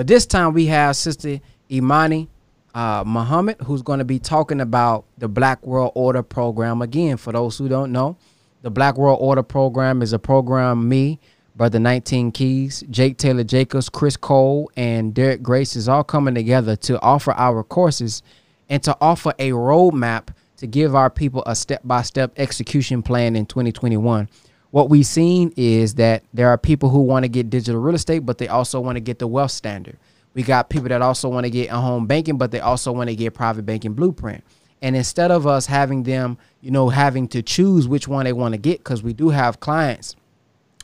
But 0.00 0.06
this 0.06 0.24
time 0.24 0.54
we 0.54 0.64
have 0.64 0.96
Sister 0.96 1.40
Imani 1.70 2.30
uh, 2.74 3.04
Muhammad, 3.06 3.58
who's 3.66 3.82
going 3.82 3.98
to 3.98 4.04
be 4.06 4.18
talking 4.18 4.62
about 4.62 5.04
the 5.18 5.28
Black 5.28 5.62
World 5.66 5.92
Order 5.94 6.22
program. 6.22 6.80
Again, 6.80 7.18
for 7.18 7.34
those 7.34 7.58
who 7.58 7.68
don't 7.68 7.92
know, 7.92 8.16
the 8.62 8.70
Black 8.70 8.96
World 8.96 9.18
Order 9.20 9.42
program 9.42 10.00
is 10.00 10.14
a 10.14 10.18
program 10.18 10.88
me, 10.88 11.20
Brother 11.54 11.78
19 11.78 12.32
Keys, 12.32 12.82
Jake 12.88 13.18
Taylor 13.18 13.44
Jacobs, 13.44 13.90
Chris 13.90 14.16
Cole, 14.16 14.70
and 14.74 15.12
Derek 15.12 15.42
Grace 15.42 15.76
is 15.76 15.86
all 15.86 16.02
coming 16.02 16.34
together 16.34 16.76
to 16.76 16.98
offer 17.02 17.32
our 17.32 17.62
courses 17.62 18.22
and 18.70 18.82
to 18.84 18.96
offer 19.02 19.34
a 19.38 19.50
roadmap 19.50 20.28
to 20.56 20.66
give 20.66 20.94
our 20.94 21.10
people 21.10 21.42
a 21.44 21.54
step 21.54 21.82
by 21.84 22.00
step 22.00 22.32
execution 22.38 23.02
plan 23.02 23.36
in 23.36 23.44
2021. 23.44 24.30
What 24.70 24.88
we've 24.88 25.06
seen 25.06 25.52
is 25.56 25.94
that 25.96 26.22
there 26.32 26.48
are 26.48 26.58
people 26.58 26.90
who 26.90 27.00
want 27.00 27.24
to 27.24 27.28
get 27.28 27.50
digital 27.50 27.80
real 27.80 27.94
estate, 27.94 28.20
but 28.20 28.38
they 28.38 28.48
also 28.48 28.80
want 28.80 28.96
to 28.96 29.00
get 29.00 29.18
the 29.18 29.26
wealth 29.26 29.50
standard. 29.50 29.98
We 30.32 30.44
got 30.44 30.70
people 30.70 30.88
that 30.90 31.02
also 31.02 31.28
want 31.28 31.44
to 31.44 31.50
get 31.50 31.70
a 31.70 31.76
home 31.76 32.06
banking, 32.06 32.38
but 32.38 32.52
they 32.52 32.60
also 32.60 32.92
want 32.92 33.10
to 33.10 33.16
get 33.16 33.34
private 33.34 33.66
banking 33.66 33.94
blueprint. 33.94 34.44
And 34.80 34.94
instead 34.94 35.30
of 35.30 35.46
us 35.46 35.66
having 35.66 36.04
them, 36.04 36.38
you 36.60 36.70
know, 36.70 36.88
having 36.88 37.26
to 37.28 37.42
choose 37.42 37.88
which 37.88 38.06
one 38.06 38.24
they 38.24 38.32
want 38.32 38.54
to 38.54 38.58
get, 38.58 38.78
because 38.78 39.02
we 39.02 39.12
do 39.12 39.30
have 39.30 39.60
clients 39.60 40.14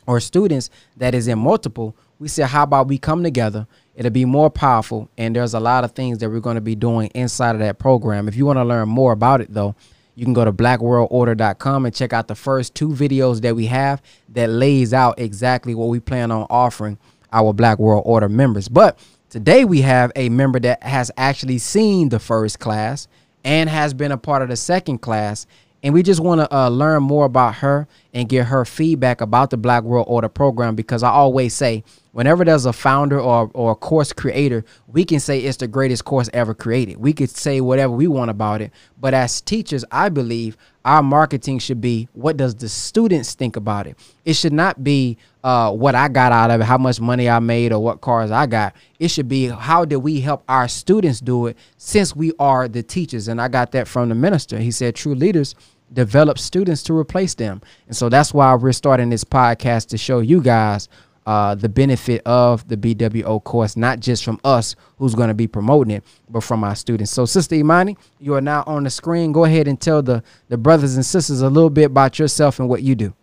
or 0.05 0.19
students 0.19 0.69
that 0.97 1.15
is 1.15 1.27
in 1.27 1.39
multiple, 1.39 1.95
we 2.19 2.27
said, 2.27 2.47
how 2.47 2.63
about 2.63 2.87
we 2.87 2.97
come 2.97 3.23
together? 3.23 3.67
It'll 3.95 4.11
be 4.11 4.25
more 4.25 4.49
powerful. 4.49 5.09
And 5.17 5.35
there's 5.35 5.53
a 5.53 5.59
lot 5.59 5.83
of 5.83 5.93
things 5.93 6.17
that 6.19 6.29
we're 6.29 6.41
going 6.41 6.55
to 6.55 6.61
be 6.61 6.75
doing 6.75 7.09
inside 7.15 7.55
of 7.55 7.59
that 7.59 7.79
program. 7.79 8.27
If 8.27 8.35
you 8.35 8.45
want 8.45 8.57
to 8.57 8.65
learn 8.65 8.89
more 8.89 9.13
about 9.13 9.41
it, 9.41 9.53
though, 9.53 9.75
you 10.17 10.25
can 10.25 10.33
go 10.33 10.43
to 10.43 10.51
blackworldorder.com 10.51 11.85
and 11.85 11.95
check 11.95 12.11
out 12.11 12.27
the 12.27 12.35
first 12.35 12.75
two 12.75 12.89
videos 12.89 13.39
that 13.41 13.55
we 13.55 13.67
have 13.67 14.01
that 14.29 14.49
lays 14.49 14.93
out 14.93 15.17
exactly 15.19 15.73
what 15.73 15.87
we 15.87 16.01
plan 16.01 16.31
on 16.31 16.45
offering 16.49 16.97
our 17.31 17.53
Black 17.53 17.79
World 17.79 18.03
Order 18.05 18.27
members. 18.27 18.67
But 18.67 18.99
Today 19.29 19.65
we 19.65 19.81
have 19.81 20.13
a 20.15 20.29
member 20.29 20.57
that 20.61 20.81
has 20.83 21.11
actually 21.17 21.57
seen 21.57 22.07
the 22.07 22.17
first 22.17 22.59
class 22.59 23.09
and 23.43 23.69
has 23.69 23.93
been 23.93 24.13
a 24.13 24.17
part 24.17 24.41
of 24.41 24.47
the 24.47 24.55
second 24.55 24.99
class. 24.99 25.45
And 25.83 25.93
we 25.93 26.03
just 26.03 26.19
want 26.19 26.41
to 26.41 26.55
uh, 26.55 26.69
learn 26.69 27.03
more 27.03 27.25
about 27.25 27.55
her 27.55 27.87
and 28.13 28.27
get 28.27 28.47
her 28.47 28.65
feedback 28.65 29.21
about 29.21 29.51
the 29.51 29.57
Black 29.57 29.83
World 29.83 30.07
Order 30.09 30.29
program 30.29 30.75
because 30.75 31.03
I 31.03 31.09
always 31.09 31.53
say 31.53 31.83
whenever 32.13 32.43
there's 32.43 32.65
a 32.65 32.73
founder 32.73 33.19
or, 33.19 33.51
or 33.53 33.71
a 33.71 33.75
course 33.75 34.11
creator, 34.11 34.65
we 34.87 35.05
can 35.05 35.19
say 35.19 35.39
it's 35.39 35.57
the 35.57 35.67
greatest 35.67 36.03
course 36.03 36.29
ever 36.33 36.55
created. 36.55 36.97
We 36.97 37.13
could 37.13 37.29
say 37.29 37.61
whatever 37.61 37.93
we 37.93 38.07
want 38.07 38.31
about 38.31 38.61
it. 38.61 38.71
But 38.99 39.13
as 39.13 39.39
teachers, 39.39 39.85
I 39.91 40.09
believe 40.09 40.57
our 40.83 41.03
marketing 41.03 41.59
should 41.59 41.79
be 41.79 42.07
what 42.13 42.37
does 42.37 42.55
the 42.55 42.69
students 42.69 43.35
think 43.35 43.55
about 43.55 43.85
it? 43.85 43.97
It 44.25 44.33
should 44.33 44.53
not 44.53 44.83
be 44.83 45.17
uh, 45.47 45.71
what 45.71 45.95
I 45.95 46.09
got 46.09 46.33
out 46.33 46.51
of 46.51 46.59
it, 46.59 46.65
how 46.65 46.77
much 46.77 46.99
money 46.99 47.29
I 47.29 47.39
made, 47.39 47.71
or 47.71 47.81
what 47.81 48.01
cars 48.01 48.31
I 48.31 48.47
got. 48.47 48.75
It 48.99 49.07
should 49.07 49.29
be 49.29 49.47
how 49.47 49.85
did 49.85 49.95
we 49.97 50.19
help 50.19 50.43
our 50.49 50.67
students 50.67 51.21
do 51.21 51.45
it 51.45 51.57
since 51.77 52.13
we 52.13 52.33
are 52.37 52.67
the 52.67 52.83
teachers. 52.83 53.29
And 53.29 53.39
I 53.39 53.47
got 53.47 53.71
that 53.71 53.87
from 53.87 54.09
the 54.09 54.15
minister. 54.15 54.59
He 54.59 54.71
said, 54.71 54.93
true 54.93 55.15
leaders 55.15 55.55
develop 55.93 56.37
students 56.37 56.83
to 56.83 56.93
replace 56.93 57.33
them. 57.33 57.61
And 57.87 57.95
so 57.95 58.09
that's 58.09 58.33
why 58.33 58.53
we're 58.55 58.73
starting 58.73 59.09
this 59.09 59.23
podcast 59.23 59.87
to 59.87 59.97
show 59.97 60.19
you 60.19 60.41
guys 60.41 60.89
uh, 61.25 61.55
the 61.55 61.69
benefit 61.69 62.23
of 62.25 62.67
the 62.67 62.75
BWO 62.75 63.41
course, 63.41 63.77
not 63.77 64.01
just 64.01 64.25
from 64.25 64.41
us 64.43 64.75
who's 64.97 65.15
going 65.15 65.29
to 65.29 65.33
be 65.33 65.47
promoting 65.47 65.95
it, 65.95 66.03
but 66.29 66.43
from 66.43 66.65
our 66.65 66.75
students. 66.75 67.11
So, 67.11 67.25
Sister 67.25 67.55
Imani, 67.55 67.95
you 68.19 68.33
are 68.33 68.41
now 68.41 68.65
on 68.67 68.83
the 68.83 68.89
screen. 68.89 69.31
Go 69.31 69.45
ahead 69.45 69.69
and 69.69 69.79
tell 69.79 70.01
the, 70.01 70.23
the 70.49 70.57
brothers 70.57 70.95
and 70.97 71.05
sisters 71.05 71.39
a 71.39 71.49
little 71.49 71.69
bit 71.69 71.85
about 71.85 72.19
yourself 72.19 72.59
and 72.59 72.67
what 72.67 72.83
you 72.83 72.95
do. 72.95 73.13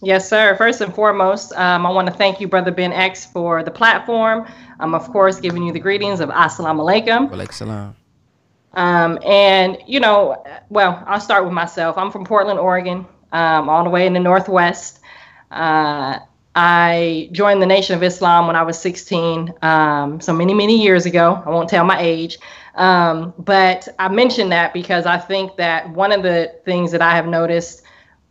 Yes, 0.00 0.28
sir. 0.28 0.54
First 0.56 0.80
and 0.80 0.94
foremost, 0.94 1.52
um, 1.54 1.84
I 1.84 1.90
want 1.90 2.06
to 2.06 2.14
thank 2.14 2.40
you, 2.40 2.46
Brother 2.46 2.70
Ben 2.70 2.92
X, 2.92 3.26
for 3.26 3.64
the 3.64 3.70
platform. 3.70 4.46
I'm, 4.78 4.94
of 4.94 5.10
course, 5.10 5.40
giving 5.40 5.64
you 5.64 5.72
the 5.72 5.80
greetings 5.80 6.20
of 6.20 6.28
Assalamu 6.28 6.82
alaikum. 6.84 7.30
Walaikum 7.30 7.52
salam. 7.52 7.96
Um, 8.74 9.18
and, 9.24 9.78
you 9.86 9.98
know, 9.98 10.44
well, 10.68 11.02
I'll 11.06 11.20
start 11.20 11.44
with 11.44 11.52
myself. 11.52 11.98
I'm 11.98 12.12
from 12.12 12.24
Portland, 12.24 12.60
Oregon, 12.60 13.06
um, 13.32 13.68
all 13.68 13.82
the 13.82 13.90
way 13.90 14.06
in 14.06 14.12
the 14.12 14.20
Northwest. 14.20 15.00
Uh, 15.50 16.20
I 16.54 17.28
joined 17.32 17.60
the 17.60 17.66
Nation 17.66 17.96
of 17.96 18.02
Islam 18.04 18.46
when 18.46 18.54
I 18.54 18.62
was 18.62 18.78
16, 18.78 19.52
um, 19.62 20.20
so 20.20 20.32
many, 20.32 20.54
many 20.54 20.80
years 20.80 21.06
ago. 21.06 21.42
I 21.44 21.50
won't 21.50 21.68
tell 21.68 21.84
my 21.84 22.00
age. 22.00 22.38
Um, 22.76 23.34
but 23.38 23.88
I 23.98 24.08
mention 24.08 24.50
that 24.50 24.72
because 24.72 25.06
I 25.06 25.18
think 25.18 25.56
that 25.56 25.90
one 25.90 26.12
of 26.12 26.22
the 26.22 26.54
things 26.64 26.92
that 26.92 27.02
I 27.02 27.16
have 27.16 27.26
noticed 27.26 27.82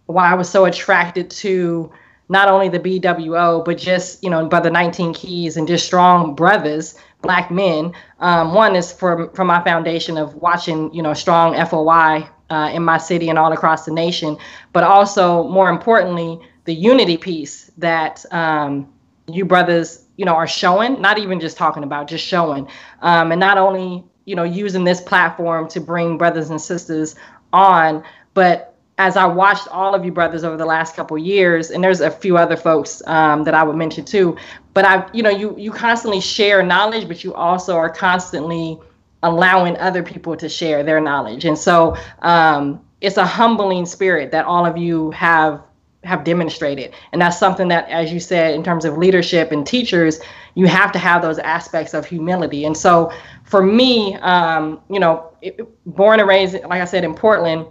why 0.07 0.31
I 0.31 0.34
was 0.34 0.50
so 0.50 0.66
attracted 0.66 1.29
to 1.29 1.91
not 2.29 2.50
only 2.50 2.68
the 2.69 2.79
BWO, 2.79 3.63
but 3.63 3.78
just, 3.78 4.23
you 4.23 4.29
know, 4.29 4.45
Brother 4.47 4.69
19 4.69 5.13
Keys 5.13 5.56
and 5.56 5.68
just 5.68 5.85
strong 5.85 6.35
brothers, 6.35 6.95
black 7.22 7.51
men. 7.51 7.94
Um, 8.19 8.53
one 8.53 8.75
is 8.75 8.91
from, 8.91 9.29
from 9.31 9.47
my 9.47 9.63
foundation 9.63 10.18
of 10.18 10.35
watching, 10.35 10.94
you 10.94 11.01
know, 11.01 11.13
strong 11.13 11.53
FOI 11.66 12.28
uh, 12.50 12.72
in 12.73 12.84
my 12.84 12.97
city 12.97 13.29
and 13.29 13.40
all 13.40 13.51
across 13.53 13.85
the 13.85 13.91
nation, 13.91 14.38
but 14.73 14.84
also 14.84 15.47
more 15.47 15.69
importantly, 15.69 16.39
the 16.66 16.74
unity 16.74 17.18
piece 17.18 17.72
that 17.78 18.25
um, 18.31 18.91
you 19.28 19.45
brothers, 19.45 20.06
you 20.18 20.25
know, 20.25 20.35
are 20.35 20.47
showing, 20.47 21.01
not 21.01 21.18
even 21.18 21.39
just 21.39 21.57
talking 21.57 21.84
about, 21.84 22.07
just 22.07 22.25
showing. 22.25 22.68
Um, 23.01 23.31
and 23.31 23.39
not 23.39 23.57
only, 23.57 24.03
you 24.25 24.35
know, 24.35 24.44
using 24.44 24.84
this 24.84 25.00
platform 25.00 25.68
to 25.69 25.79
bring 25.79 26.18
brothers 26.18 26.50
and 26.50 26.62
sisters 26.62 27.16
on, 27.53 28.03
but 28.34 28.76
as 28.97 29.16
I 29.16 29.25
watched 29.25 29.68
all 29.68 29.94
of 29.94 30.03
you 30.03 30.12
brothers 30.12 30.44
over 30.44 30.58
the 30.58 30.66
last 30.66 30.96
couple 30.96 31.18
years, 31.18 31.69
and 31.69 31.84
there's 31.84 32.02
a 32.02 32.09
few 32.09 32.38
other 32.38 32.58
folks 32.58 33.02
um, 33.06 33.44
that 33.44 33.53
I 33.53 33.63
would 33.63 33.75
mention 33.75 34.06
too, 34.06 34.38
but 34.74 34.85
I, 34.85 35.08
you 35.13 35.22
know, 35.22 35.30
you 35.30 35.56
you 35.58 35.72
constantly 35.72 36.19
share 36.19 36.63
knowledge, 36.63 37.07
but 37.07 37.24
you 37.24 37.34
also 37.34 37.75
are 37.75 37.90
constantly 37.90 38.80
allowing 39.24 39.78
other 39.78 40.03
people 40.03 40.36
to 40.38 40.50
share 40.50 40.84
their 40.84 41.00
knowledge, 41.00 41.46
and 41.46 41.57
so 41.57 41.96
um, 42.19 42.81
it's 43.02 43.18
a 43.18 43.25
humbling 43.25 43.86
spirit 43.86 44.31
that 44.31 44.46
all 44.46 44.66
of 44.66 44.78
you 44.78 45.12
have 45.12 45.62
have 46.03 46.24
demonstrated. 46.24 46.94
And 47.12 47.22
that's 47.22 47.38
something 47.38 47.68
that 47.68 47.90
as 47.90 48.13
you 48.13 48.19
said 48.19 48.53
in 48.53 48.63
terms 48.63 48.86
of 48.86 48.97
leadership 48.97 49.52
and 49.52 49.66
teachers 49.66 50.19
you 50.56 50.66
have 50.66 50.91
to 50.94 51.00
have 51.00 51.22
those 51.22 51.38
aspects 51.40 51.94
of 51.94 52.06
humility. 52.06 52.66
And 52.66 52.78
so 52.78 53.12
for 53.44 53.62
me 53.62 54.16
um, 54.22 54.80
you 54.90 55.00
know 55.00 55.31
it, 55.41 55.59
born 55.86 56.19
and 56.19 56.28
raised 56.28 56.53
like 56.53 56.81
i 56.81 56.86
said 56.86 57.03
in 57.03 57.13
portland 57.13 57.66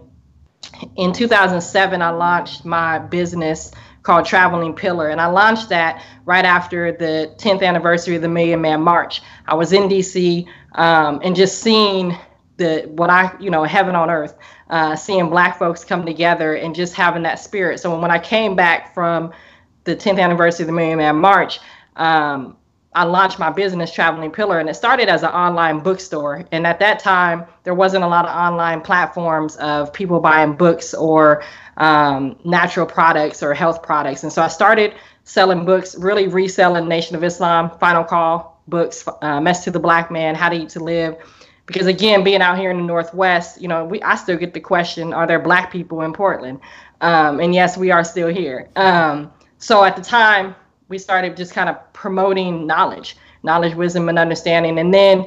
in 0.97 1.13
2007 1.13 2.03
i 2.03 2.11
launched 2.11 2.65
my 2.65 2.99
business 2.99 3.73
called 4.03 4.25
traveling 4.25 4.75
pillar 4.75 5.09
and 5.09 5.21
i 5.21 5.27
launched 5.27 5.69
that 5.69 6.05
right 6.25 6.45
after 6.45 6.93
the 6.93 7.35
10th 7.39 7.63
anniversary 7.63 8.17
of 8.17 8.23
the 8.23 8.29
million 8.29 8.61
man 8.61 8.81
march 8.81 9.23
i 9.47 9.55
was 9.55 9.73
in 9.73 9.89
dc 9.89 10.47
um, 10.73 11.21
and 11.23 11.35
just 11.37 11.61
seeing 11.63 12.17
the 12.57 12.83
what 12.95 13.11
i 13.11 13.35
you 13.41 13.51
know 13.51 13.65
heaven 13.65 13.95
on 13.95 14.11
earth 14.11 14.37
uh, 14.69 14.97
seeing 14.97 15.31
black 15.31 15.59
folks 15.59 15.85
come 15.85 16.05
together 16.05 16.55
and 16.55 16.75
just 16.75 16.95
having 16.95 17.23
that 17.23 17.39
spirit. 17.39 17.79
So 17.81 17.99
when 17.99 18.11
I 18.11 18.19
came 18.19 18.57
back 18.57 18.95
from 18.95 19.33
the 19.85 19.95
10th 19.95 20.21
anniversary 20.21 20.65
of 20.65 20.67
the 20.67 20.73
Million 20.73 20.99
Man 20.99 21.17
March, 21.17 21.61
um, 21.97 22.57
I 22.97 23.05
launched 23.05 23.39
my 23.39 23.51
business, 23.51 23.93
Traveling 23.93 24.31
Pillar, 24.31 24.59
and 24.59 24.71
it 24.71 24.75
started 24.75 25.11
as 25.11 25.23
an 25.23 25.29
online 25.29 25.81
bookstore. 25.81 26.47
And 26.51 26.67
at 26.67 26.81
that 26.81 26.99
time, 26.99 27.45
there 27.63 27.75
wasn't 27.75 28.05
a 28.05 28.09
lot 28.09 28.25
of 28.25 28.35
online 28.35 28.81
platforms 28.81 29.57
of 29.57 29.93
people 29.93 30.19
buying 30.19 30.57
books 30.57 30.95
or 30.95 31.45
um, 31.77 32.39
natural 32.47 32.87
products 32.87 33.43
or 33.43 33.53
health 33.53 33.83
products. 33.83 34.23
And 34.23 34.33
so 34.33 34.41
I 34.41 34.49
started 34.49 34.95
selling 35.25 35.67
books, 35.67 35.95
really 35.97 36.27
reselling 36.27 36.89
Nation 36.89 37.15
of 37.15 37.23
Islam, 37.23 37.71
Final 37.79 38.03
Call 38.03 38.63
books, 38.67 39.07
uh, 39.21 39.43
Message 39.43 39.65
to 39.65 39.71
the 39.73 39.79
Black 39.79 40.11
Man, 40.11 40.35
How 40.35 40.49
to 40.49 40.57
Eat 40.57 40.71
to 40.71 40.81
Live 40.81 41.19
because 41.67 41.89
again 41.89 42.23
being 42.23 42.41
out 42.41 42.57
here 42.57 42.71
in 42.71 42.77
the 42.77 42.83
northwest 42.85 43.61
you 43.61 43.67
know 43.67 43.85
we 43.85 44.01
i 44.03 44.15
still 44.15 44.37
get 44.37 44.55
the 44.55 44.61
question 44.61 45.13
are 45.13 45.27
there 45.27 45.41
black 45.41 45.73
people 45.73 46.03
in 46.03 46.13
portland 46.13 46.61
um, 47.01 47.41
and 47.41 47.53
yes 47.57 47.77
we 47.77 47.91
are 47.91 48.05
still 48.05 48.29
here 48.29 48.69
um, 48.77 49.33
so 49.59 49.83
at 49.83 49.97
the 49.97 50.03
time 50.03 50.55
we 50.89 50.99
started 50.99 51.37
just 51.37 51.53
kind 51.53 51.69
of 51.69 51.93
promoting 51.93 52.67
knowledge 52.67 53.17
knowledge 53.43 53.75
wisdom 53.75 54.09
and 54.09 54.19
understanding. 54.19 54.79
And 54.79 54.93
then 54.93 55.25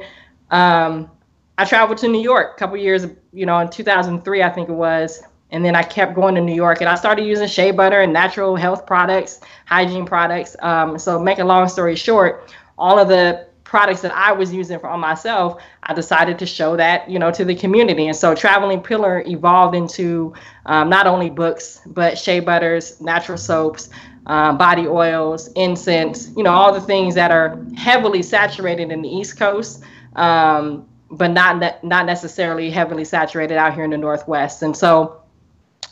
um, 0.50 1.10
i 1.58 1.64
traveled 1.64 1.98
to 1.98 2.08
new 2.08 2.20
york 2.22 2.56
a 2.56 2.58
couple 2.58 2.76
years 2.76 3.06
you 3.32 3.44
know 3.44 3.58
in 3.58 3.68
2003 3.68 4.42
i 4.42 4.50
think 4.50 4.68
it 4.68 4.72
was. 4.72 5.22
And 5.52 5.64
then 5.64 5.74
i 5.74 5.82
kept 5.82 6.14
going 6.14 6.34
to 6.36 6.40
new 6.40 6.54
york 6.54 6.80
and 6.80 6.88
i 6.88 6.94
started 6.94 7.24
using 7.24 7.48
shea 7.48 7.70
butter 7.70 8.00
and 8.00 8.12
natural 8.12 8.56
health 8.56 8.86
products 8.86 9.40
hygiene 9.66 10.06
products. 10.06 10.56
Um, 10.60 10.98
so 10.98 11.18
make 11.18 11.38
a 11.38 11.44
long 11.44 11.68
story 11.68 11.96
short 11.96 12.52
all 12.78 12.98
of 12.98 13.08
the 13.08 13.46
products 13.70 14.00
that 14.00 14.10
I 14.12 14.32
was 14.32 14.52
using 14.52 14.80
for 14.80 14.96
myself, 14.98 15.62
I 15.84 15.94
decided 15.94 16.40
to 16.40 16.46
show 16.46 16.76
that, 16.76 17.08
you 17.08 17.20
know, 17.20 17.30
to 17.30 17.44
the 17.44 17.54
community. 17.54 18.08
And 18.08 18.16
so 18.16 18.34
Traveling 18.34 18.82
Pillar 18.82 19.22
evolved 19.28 19.76
into 19.76 20.34
um, 20.66 20.90
not 20.90 21.06
only 21.06 21.30
books, 21.30 21.80
but 21.86 22.18
shea 22.18 22.40
butters, 22.40 23.00
natural 23.00 23.38
soaps, 23.38 23.88
um, 24.30 24.56
body 24.56 24.86
oils, 24.86 25.48
incense, 25.54 26.30
you 26.36 26.44
know, 26.44 26.52
all 26.52 26.72
the 26.72 26.80
things 26.80 27.16
that 27.16 27.32
are 27.32 27.60
heavily 27.76 28.22
saturated 28.22 28.92
in 28.92 29.02
the 29.02 29.08
East 29.08 29.36
Coast, 29.36 29.82
um, 30.14 30.86
but 31.10 31.32
not 31.32 31.58
ne- 31.58 31.76
not 31.82 32.06
necessarily 32.06 32.70
heavily 32.70 33.04
saturated 33.04 33.56
out 33.56 33.74
here 33.74 33.82
in 33.82 33.90
the 33.90 33.98
Northwest. 33.98 34.62
And 34.62 34.76
so 34.76 35.20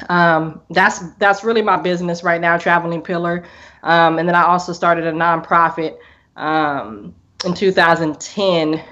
um, 0.09 0.61
that's 0.71 1.01
that's 1.17 1.43
really 1.43 1.63
my 1.63 1.79
business 1.79 2.23
right 2.23 2.41
now, 2.41 2.57
Traveling 2.57 3.03
Pillar. 3.03 3.45
Um, 3.83 4.21
and 4.21 4.29
then 4.29 4.37
I 4.37 4.45
also 4.45 4.73
started 4.73 5.05
a 5.05 5.13
nonprofit 5.13 5.99
um, 6.37 7.17
in 7.45 7.55
2010 7.55 8.85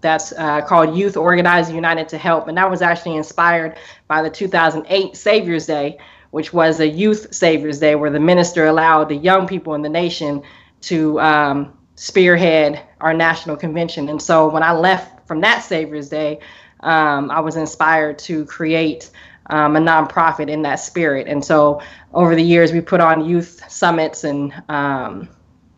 that's 0.00 0.32
uh, 0.32 0.62
called 0.62 0.96
Youth 0.96 1.18
Organized 1.18 1.74
United 1.74 2.08
to 2.08 2.16
Help. 2.16 2.48
And 2.48 2.56
that 2.56 2.70
was 2.70 2.80
actually 2.80 3.16
inspired 3.16 3.76
by 4.08 4.22
the 4.22 4.30
2008 4.30 5.14
Savior's 5.14 5.66
Day, 5.66 5.98
which 6.34 6.52
was 6.52 6.80
a 6.80 6.88
youth 6.88 7.32
Savior's 7.32 7.78
Day 7.78 7.94
where 7.94 8.10
the 8.10 8.18
minister 8.18 8.66
allowed 8.66 9.08
the 9.08 9.14
young 9.14 9.46
people 9.46 9.74
in 9.74 9.82
the 9.82 9.88
nation 9.88 10.42
to 10.80 11.20
um, 11.20 11.78
spearhead 11.94 12.82
our 13.00 13.14
national 13.14 13.56
convention. 13.56 14.08
And 14.08 14.20
so 14.20 14.48
when 14.48 14.64
I 14.64 14.72
left 14.72 15.28
from 15.28 15.40
that 15.42 15.62
Savior's 15.62 16.08
Day, 16.08 16.40
um, 16.80 17.30
I 17.30 17.38
was 17.38 17.54
inspired 17.54 18.18
to 18.30 18.44
create 18.46 19.12
um, 19.50 19.76
a 19.76 19.78
nonprofit 19.78 20.50
in 20.50 20.62
that 20.62 20.80
spirit. 20.80 21.28
And 21.28 21.44
so 21.44 21.80
over 22.14 22.34
the 22.34 22.42
years, 22.42 22.72
we 22.72 22.80
put 22.80 23.00
on 23.00 23.24
youth 23.24 23.62
summits 23.68 24.24
and 24.24 24.52
um, 24.68 25.28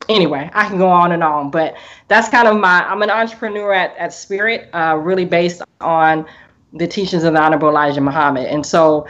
anyway, 0.08 0.48
I 0.54 0.68
can 0.68 0.78
go 0.78 0.88
on 0.88 1.12
and 1.12 1.22
on, 1.22 1.50
but 1.50 1.76
that's 2.08 2.30
kind 2.30 2.48
of 2.48 2.58
my, 2.58 2.82
I'm 2.88 3.02
an 3.02 3.10
entrepreneur 3.10 3.74
at, 3.74 3.94
at 3.98 4.14
spirit, 4.14 4.70
uh, 4.72 4.96
really 4.96 5.26
based 5.26 5.60
on 5.82 6.24
the 6.72 6.86
teachings 6.86 7.24
of 7.24 7.34
the 7.34 7.42
Honorable 7.42 7.68
Elijah 7.68 8.00
Muhammad. 8.00 8.46
And 8.46 8.64
so 8.64 9.06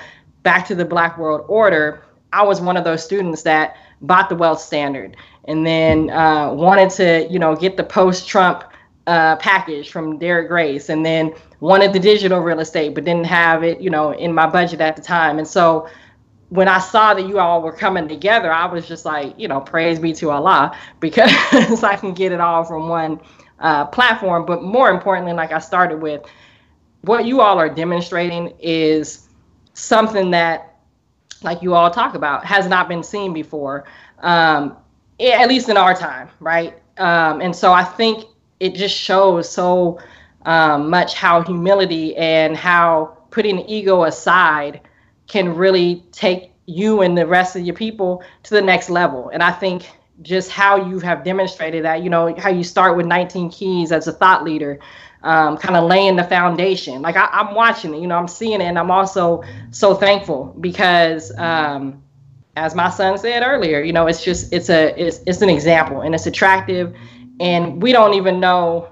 back 0.46 0.64
to 0.69 0.76
the 0.76 0.84
Black 0.84 1.19
World 1.19 1.44
Order, 1.48 2.04
I 2.32 2.44
was 2.44 2.60
one 2.60 2.76
of 2.76 2.84
those 2.84 3.04
students 3.04 3.43
that 3.43 3.76
bought 4.00 4.28
the 4.28 4.37
wealth 4.37 4.60
standard 4.60 5.16
and 5.46 5.66
then 5.66 6.08
uh, 6.10 6.52
wanted 6.52 6.88
to, 6.90 7.26
you 7.28 7.40
know, 7.40 7.56
get 7.56 7.76
the 7.76 7.82
post-Trump 7.82 8.62
uh, 9.08 9.34
package 9.37 9.90
from 9.90 10.19
Derek 10.19 10.46
Grace, 10.46 10.88
and 10.88 11.04
then 11.04 11.34
wanted 11.58 11.93
the 11.93 11.98
digital 11.98 12.38
real 12.38 12.60
estate, 12.60 12.94
but 12.94 13.04
didn't 13.04 13.26
have 13.26 13.64
it, 13.64 13.81
you 13.81 13.90
know, 13.90 14.12
in 14.12 14.32
my 14.32 14.46
budget 14.46 14.81
at 14.81 14.94
the 14.94 15.02
time. 15.02 15.38
And 15.38 15.48
so 15.48 15.88
when 16.50 16.69
I 16.69 16.78
saw 16.78 17.12
that 17.14 17.26
you 17.26 17.40
all 17.40 17.60
were 17.60 17.72
coming 17.72 18.06
together, 18.06 18.52
I 18.52 18.66
was 18.66 18.87
just 18.87 19.04
like, 19.04 19.37
you 19.37 19.48
know, 19.48 19.60
praise 19.60 19.98
be 19.98 20.12
to 20.14 20.31
Allah 20.31 20.76
because 21.00 21.82
I 21.82 21.96
can 21.96 22.14
get 22.14 22.31
it 22.31 22.40
all 22.40 22.62
from 22.62 22.88
one 22.88 23.19
uh, 23.58 23.87
platform. 23.87 24.46
But 24.46 24.62
more 24.62 24.90
importantly, 24.90 25.32
like 25.32 25.50
I 25.50 25.58
started 25.58 26.00
with, 26.00 26.22
what 27.02 27.25
you 27.25 27.40
all 27.40 27.58
are 27.58 27.69
demonstrating 27.69 28.52
is 28.58 29.25
something 29.76 30.31
that, 30.31 30.75
like 31.43 31.62
you 31.62 31.75
all 31.75 31.90
talk 31.90 32.14
about, 32.14 32.44
has 32.44 32.67
not 32.67 32.88
been 32.88 33.02
seen 33.02 33.32
before, 33.32 33.84
um, 34.20 34.76
at 35.20 35.49
least 35.49 35.69
in 35.69 35.76
our 35.76 35.94
time, 35.94 36.28
right? 36.40 36.75
Um, 36.96 37.40
and 37.40 37.55
so 37.55 37.73
I 37.73 37.84
think 37.84 38.25
it 38.58 38.75
just 38.75 38.96
shows 38.96 39.49
so 39.49 40.00
um, 40.46 40.88
much 40.88 41.14
how 41.14 41.43
humility 41.43 42.17
and 42.17 42.56
how 42.56 43.19
putting 43.31 43.61
ego 43.69 44.05
aside 44.05 44.81
can 45.26 45.55
really 45.55 46.02
take 46.11 46.52
you 46.64 47.02
and 47.02 47.17
the 47.17 47.26
rest 47.26 47.55
of 47.55 47.62
your 47.62 47.75
people 47.75 48.22
to 48.44 48.55
the 48.55 48.62
next 48.62 48.88
level. 48.88 49.29
And 49.29 49.43
I 49.43 49.52
think 49.52 49.90
just 50.22 50.50
how 50.50 50.88
you 50.88 51.00
have 51.00 51.22
demonstrated 51.22 51.84
that, 51.84 52.02
you 52.02 52.08
know, 52.08 52.34
how 52.37 52.49
you 52.49 52.64
start 52.64 52.96
with 52.96 53.05
19 53.05 53.50
keys 53.50 53.93
as 53.93 54.08
a 54.08 54.12
thought 54.12 54.43
leader, 54.43 54.79
um, 55.26 55.56
kind 55.56 55.76
of 55.76 55.84
laying 55.84 56.14
the 56.14 56.25
foundation. 56.25 57.02
Like 57.02 57.17
I, 57.17 57.28
am 57.32 57.55
watching 57.55 57.93
it, 57.93 58.00
you 58.00 58.06
know, 58.06 58.17
I'm 58.17 58.28
seeing 58.28 58.61
it, 58.61 58.64
and 58.64 58.78
I'm 58.78 58.93
also 58.93 59.43
so 59.73 59.94
thankful 59.94 60.56
because, 60.61 61.37
um, 61.37 62.02
as 62.56 62.75
my 62.75 62.88
son 62.88 63.19
said 63.19 63.43
earlier, 63.43 63.81
you 63.82 63.93
know, 63.93 64.06
it's 64.06 64.25
just 64.25 64.52
it's 64.52 64.70
a 64.70 64.94
it's 64.96 65.20
it's 65.26 65.43
an 65.43 65.50
example 65.50 66.00
and 66.00 66.14
it's 66.14 66.26
attractive, 66.26 66.94
and 67.40 67.82
we 67.82 67.93
don't 67.93 68.14
even 68.14 68.38
know 68.38 68.88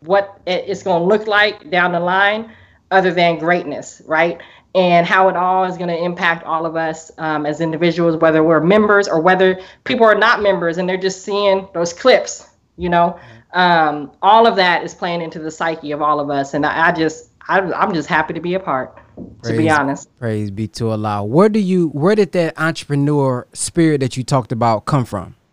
what 0.00 0.38
it's 0.46 0.82
going 0.82 1.00
to 1.00 1.08
look 1.08 1.26
like 1.26 1.70
down 1.70 1.92
the 1.92 2.00
line 2.00 2.52
other 2.90 3.10
than 3.10 3.38
greatness, 3.38 4.02
right? 4.04 4.40
And 4.74 5.06
how 5.06 5.28
it 5.30 5.36
all 5.36 5.64
is 5.64 5.78
going 5.78 5.88
to 5.88 5.96
impact 5.96 6.44
all 6.44 6.66
of 6.66 6.76
us 6.76 7.10
um, 7.16 7.46
as 7.46 7.62
individuals, 7.62 8.16
whether 8.16 8.44
we're 8.44 8.60
members 8.60 9.08
or 9.08 9.20
whether 9.22 9.62
people 9.84 10.04
are 10.04 10.14
not 10.14 10.42
members 10.42 10.76
and 10.76 10.86
they're 10.86 10.98
just 10.98 11.22
seeing 11.22 11.66
those 11.72 11.94
clips, 11.94 12.46
you 12.76 12.90
know. 12.90 13.18
Um, 13.54 14.10
all 14.20 14.46
of 14.46 14.56
that 14.56 14.84
is 14.84 14.94
playing 14.94 15.22
into 15.22 15.38
the 15.38 15.50
psyche 15.50 15.92
of 15.92 16.02
all 16.02 16.20
of 16.20 16.28
us. 16.28 16.54
And 16.54 16.66
I, 16.66 16.88
I 16.88 16.92
just, 16.92 17.30
I, 17.48 17.60
am 17.60 17.94
just 17.94 18.08
happy 18.08 18.34
to 18.34 18.40
be 18.40 18.54
a 18.54 18.60
part, 18.60 18.98
praise, 19.42 19.52
to 19.52 19.56
be 19.56 19.70
honest. 19.70 20.08
Praise 20.18 20.50
be 20.50 20.66
to 20.68 20.90
Allah. 20.90 21.24
Where 21.24 21.48
do 21.48 21.60
you, 21.60 21.88
where 21.88 22.16
did 22.16 22.32
that 22.32 22.58
entrepreneur 22.58 23.46
spirit 23.52 24.00
that 24.00 24.16
you 24.16 24.24
talked 24.24 24.52
about 24.52 24.84
come 24.84 25.04
from? 25.04 25.36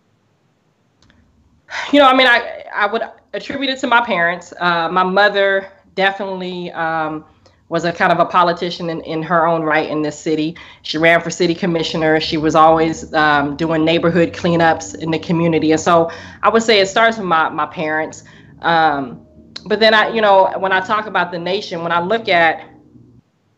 You 1.94 2.00
know, 2.00 2.08
I 2.08 2.16
mean, 2.16 2.28
I, 2.28 2.66
I 2.76 2.86
would 2.86 3.02
attribute 3.34 3.70
it 3.70 3.80
to 3.80 3.88
my 3.88 4.06
parents. 4.06 4.54
Uh, 4.60 4.90
my 4.90 5.04
mother 5.04 5.72
definitely 5.96 6.72
um, 6.72 7.24
was 7.72 7.86
a 7.86 7.94
kind 7.94 8.12
of 8.12 8.20
a 8.20 8.26
politician 8.26 8.90
in, 8.90 9.00
in 9.04 9.24
her 9.24 9.48
own 9.48 9.64
right 9.64 9.90
in 9.90 10.02
this 10.02 10.20
city. 10.20 10.58
She 10.82 10.98
ran 10.98 11.22
for 11.22 11.30
city 11.30 11.56
commissioner. 11.56 12.20
She 12.20 12.36
was 12.36 12.54
always 12.54 13.14
um, 13.14 13.56
doing 13.56 13.86
neighborhood 13.86 14.34
cleanups 14.34 14.94
in 14.96 15.10
the 15.10 15.18
community. 15.18 15.72
And 15.72 15.80
so 15.80 16.12
I 16.44 16.50
would 16.50 16.64
say 16.64 16.82
it 16.82 16.90
starts 16.90 17.16
with 17.16 17.28
my, 17.28 17.48
my 17.48 17.66
parents. 17.66 18.26
Um, 18.60 19.26
but 19.68 19.80
then 19.80 19.94
I, 19.94 20.10
you 20.10 20.20
know, 20.20 20.52
when 20.58 20.74
I 20.74 20.82
talk 20.82 21.06
about 21.06 21.32
the 21.32 21.40
nation, 21.40 21.82
when 21.82 21.94
I 21.94 22.02
look 22.02 22.28
at, 22.28 22.68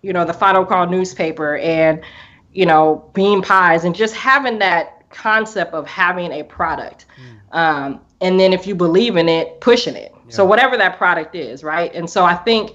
you 0.03 0.13
know, 0.13 0.25
the 0.25 0.33
Final 0.33 0.63
Call 0.63 0.85
newspaper 0.85 1.57
and, 1.57 1.99
you 2.51 2.67
know, 2.67 3.09
bean 3.15 3.41
pies 3.41 3.83
and 3.83 3.95
just 3.95 4.13
having 4.13 4.59
that 4.59 5.09
concept 5.09 5.73
of 5.73 5.87
having 5.87 6.31
a 6.33 6.43
product. 6.43 7.07
Mm. 7.17 7.57
Um, 7.57 8.01
and 8.21 8.39
then 8.39 8.53
if 8.53 8.67
you 8.67 8.75
believe 8.75 9.17
in 9.17 9.27
it, 9.27 9.59
pushing 9.59 9.95
it. 9.95 10.11
Yeah. 10.13 10.35
So 10.35 10.45
whatever 10.45 10.77
that 10.77 10.99
product 10.99 11.33
is, 11.33 11.63
right? 11.63 11.91
And 11.95 12.07
so 12.07 12.23
I 12.23 12.35
think, 12.35 12.73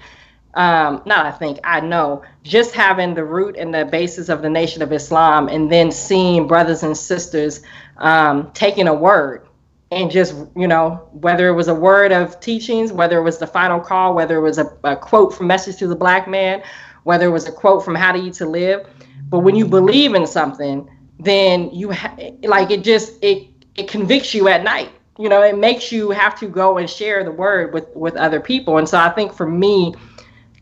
um, 0.55 1.01
not 1.05 1.25
I 1.25 1.31
think, 1.31 1.59
I 1.63 1.79
know, 1.79 2.23
just 2.43 2.73
having 2.73 3.13
the 3.13 3.23
root 3.23 3.55
and 3.57 3.73
the 3.73 3.85
basis 3.85 4.29
of 4.29 4.41
the 4.41 4.49
Nation 4.49 4.81
of 4.81 4.91
Islam, 4.91 5.47
and 5.47 5.71
then 5.71 5.91
seeing 5.91 6.47
brothers 6.47 6.83
and 6.83 6.97
sisters 6.97 7.61
um, 7.97 8.51
taking 8.53 8.87
a 8.87 8.93
word 8.93 9.47
and 9.91 10.11
just 10.11 10.35
you 10.55 10.67
know 10.67 11.07
whether 11.13 11.47
it 11.47 11.53
was 11.53 11.67
a 11.67 11.73
word 11.73 12.11
of 12.11 12.39
teachings 12.39 12.91
whether 12.91 13.17
it 13.17 13.23
was 13.23 13.37
the 13.39 13.47
final 13.47 13.79
call 13.79 14.13
whether 14.13 14.37
it 14.37 14.41
was 14.41 14.57
a, 14.57 14.71
a 14.83 14.95
quote 14.95 15.33
from 15.33 15.47
message 15.47 15.77
to 15.77 15.87
the 15.87 15.95
black 15.95 16.27
man 16.27 16.61
whether 17.03 17.25
it 17.25 17.31
was 17.31 17.47
a 17.47 17.51
quote 17.51 17.83
from 17.83 17.95
how 17.95 18.11
to 18.11 18.19
eat 18.19 18.33
to 18.33 18.45
live. 18.45 18.85
But 19.29 19.39
when 19.39 19.55
you 19.55 19.65
believe 19.67 20.13
in 20.13 20.27
something 20.27 20.89
then 21.19 21.69
you 21.71 21.91
ha- 21.91 22.15
like 22.43 22.71
it 22.71 22.83
just 22.83 23.13
it 23.23 23.47
it 23.75 23.87
convicts 23.87 24.33
you 24.33 24.47
at 24.47 24.63
night. 24.63 24.91
You 25.17 25.27
know 25.27 25.41
it 25.41 25.57
makes 25.57 25.91
you 25.91 26.11
have 26.11 26.39
to 26.39 26.47
go 26.47 26.77
and 26.77 26.89
share 26.89 27.23
the 27.23 27.31
word 27.31 27.73
with 27.73 27.87
with 27.95 28.15
other 28.15 28.39
people. 28.39 28.77
And 28.77 28.87
so 28.87 28.97
i 28.97 29.09
think 29.09 29.33
for 29.33 29.47
me 29.47 29.95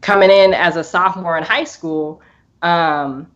coming 0.01 0.29
in 0.29 0.53
as 0.53 0.75
a 0.75 0.83
sophomore 0.83 1.37
in 1.37 1.43
high 1.43 1.63
school 1.63 2.21
um, 2.61 3.27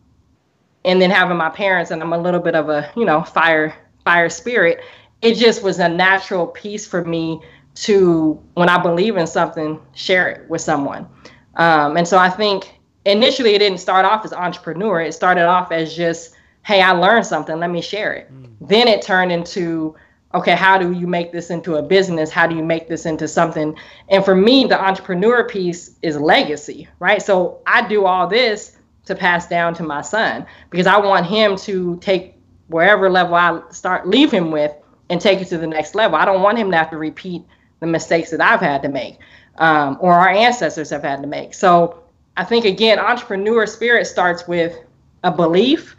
and 0.84 1.00
then 1.00 1.10
having 1.10 1.36
my 1.36 1.48
parents 1.48 1.90
and 1.90 2.02
i'm 2.02 2.12
a 2.12 2.18
little 2.18 2.40
bit 2.40 2.54
of 2.54 2.68
a 2.68 2.90
you 2.96 3.04
know 3.04 3.22
fire 3.22 3.74
fire 4.04 4.28
spirit 4.28 4.80
it 5.20 5.34
just 5.34 5.62
was 5.62 5.78
a 5.78 5.88
natural 5.88 6.46
piece 6.46 6.86
for 6.86 7.04
me 7.04 7.40
to 7.74 8.40
when 8.54 8.68
i 8.68 8.80
believe 8.80 9.16
in 9.16 9.26
something 9.26 9.80
share 9.94 10.28
it 10.28 10.50
with 10.50 10.60
someone. 10.60 11.08
Um, 11.56 11.96
and 11.96 12.06
so 12.06 12.18
i 12.18 12.28
think 12.28 12.78
initially 13.04 13.54
it 13.54 13.58
didn't 13.58 13.78
start 13.78 14.04
off 14.04 14.24
as 14.24 14.32
entrepreneur. 14.32 15.00
It 15.00 15.12
started 15.12 15.46
off 15.46 15.72
as 15.72 15.94
just 15.94 16.34
hey 16.64 16.80
i 16.80 16.92
learned 16.92 17.26
something 17.26 17.58
let 17.58 17.70
me 17.70 17.80
share 17.80 18.12
it. 18.12 18.32
Mm. 18.32 18.54
then 18.60 18.88
it 18.88 19.02
turned 19.02 19.32
into 19.32 19.94
okay, 20.34 20.54
how 20.54 20.78
do 20.78 20.92
you 20.92 21.06
make 21.06 21.32
this 21.32 21.50
into 21.50 21.76
a 21.76 21.82
business? 21.82 22.30
How 22.30 22.46
do 22.46 22.56
you 22.56 22.62
make 22.62 22.88
this 22.88 23.06
into 23.06 23.28
something? 23.28 23.76
And 24.08 24.24
for 24.24 24.34
me, 24.34 24.64
the 24.64 24.82
entrepreneur 24.82 25.46
piece 25.46 25.96
is 26.02 26.16
legacy, 26.18 26.88
right? 26.98 27.20
So 27.20 27.60
I 27.66 27.86
do 27.86 28.06
all 28.06 28.26
this 28.26 28.76
to 29.04 29.14
pass 29.14 29.48
down 29.48 29.74
to 29.74 29.82
my 29.82 30.00
son 30.00 30.46
because 30.70 30.86
I 30.86 30.98
want 30.98 31.26
him 31.26 31.56
to 31.56 31.96
take 31.98 32.34
wherever 32.68 33.10
level 33.10 33.34
I 33.34 33.60
start 33.70 34.08
leave 34.08 34.30
him 34.30 34.50
with 34.50 34.72
and 35.10 35.20
take 35.20 35.40
it 35.40 35.48
to 35.48 35.58
the 35.58 35.66
next 35.66 35.94
level. 35.94 36.16
I 36.16 36.24
don't 36.24 36.42
want 36.42 36.58
him 36.58 36.70
to 36.70 36.76
have 36.76 36.90
to 36.90 36.96
repeat 36.96 37.42
the 37.80 37.86
mistakes 37.86 38.30
that 38.30 38.40
I've 38.40 38.60
had 38.60 38.82
to 38.82 38.88
make 38.88 39.18
um, 39.58 39.98
or 40.00 40.12
our 40.12 40.30
ancestors 40.30 40.90
have 40.90 41.02
had 41.02 41.20
to 41.22 41.28
make. 41.28 41.54
So 41.54 42.02
I 42.36 42.44
think 42.44 42.64
again, 42.64 42.98
entrepreneur 42.98 43.66
spirit 43.66 44.06
starts 44.06 44.46
with 44.48 44.78
a 45.24 45.30
belief 45.30 45.96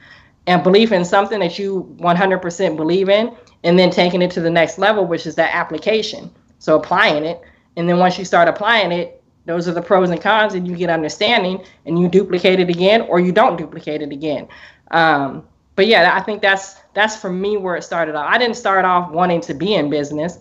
and 0.48 0.64
belief 0.64 0.92
in 0.92 1.06
something 1.06 1.40
that 1.40 1.60
you 1.60 1.96
100% 2.00 2.76
believe 2.76 3.10
in 3.10 3.36
and 3.64 3.78
then 3.78 3.90
taking 3.90 4.22
it 4.22 4.32
to 4.32 4.42
the 4.42 4.50
next 4.50 4.78
level, 4.78 5.06
which 5.06 5.26
is 5.26 5.36
that 5.36 5.54
application. 5.54 6.30
So 6.60 6.78
applying 6.78 7.24
it. 7.24 7.42
And 7.76 7.88
then 7.90 7.98
once 7.98 8.18
you 8.18 8.26
start 8.26 8.48
applying 8.48 8.92
it, 8.92 9.22
those 9.46 9.68
are 9.68 9.74
the 9.74 9.82
pros 9.82 10.10
and 10.10 10.22
cons, 10.22 10.54
and 10.54 10.68
you 10.68 10.76
get 10.76 10.90
understanding 10.90 11.64
and 11.86 12.00
you 12.00 12.08
duplicate 12.08 12.60
it 12.60 12.70
again 12.70 13.02
or 13.02 13.20
you 13.20 13.32
don't 13.32 13.58
duplicate 13.58 14.02
it 14.02 14.12
again. 14.12 14.48
Um, 14.92 15.46
but 15.76 15.88
yeah, 15.88 16.16
I 16.16 16.22
think 16.22 16.42
that's 16.42 16.76
that's 16.94 17.16
for 17.16 17.32
me 17.32 17.58
where 17.58 17.76
it 17.76 17.84
started 17.84 18.16
off. 18.16 18.28
I 18.30 18.38
didn't 18.38 18.56
start 18.56 18.86
off 18.86 19.12
wanting 19.12 19.42
to 19.42 19.54
be 19.54 19.74
in 19.74 19.90
business. 19.90 20.38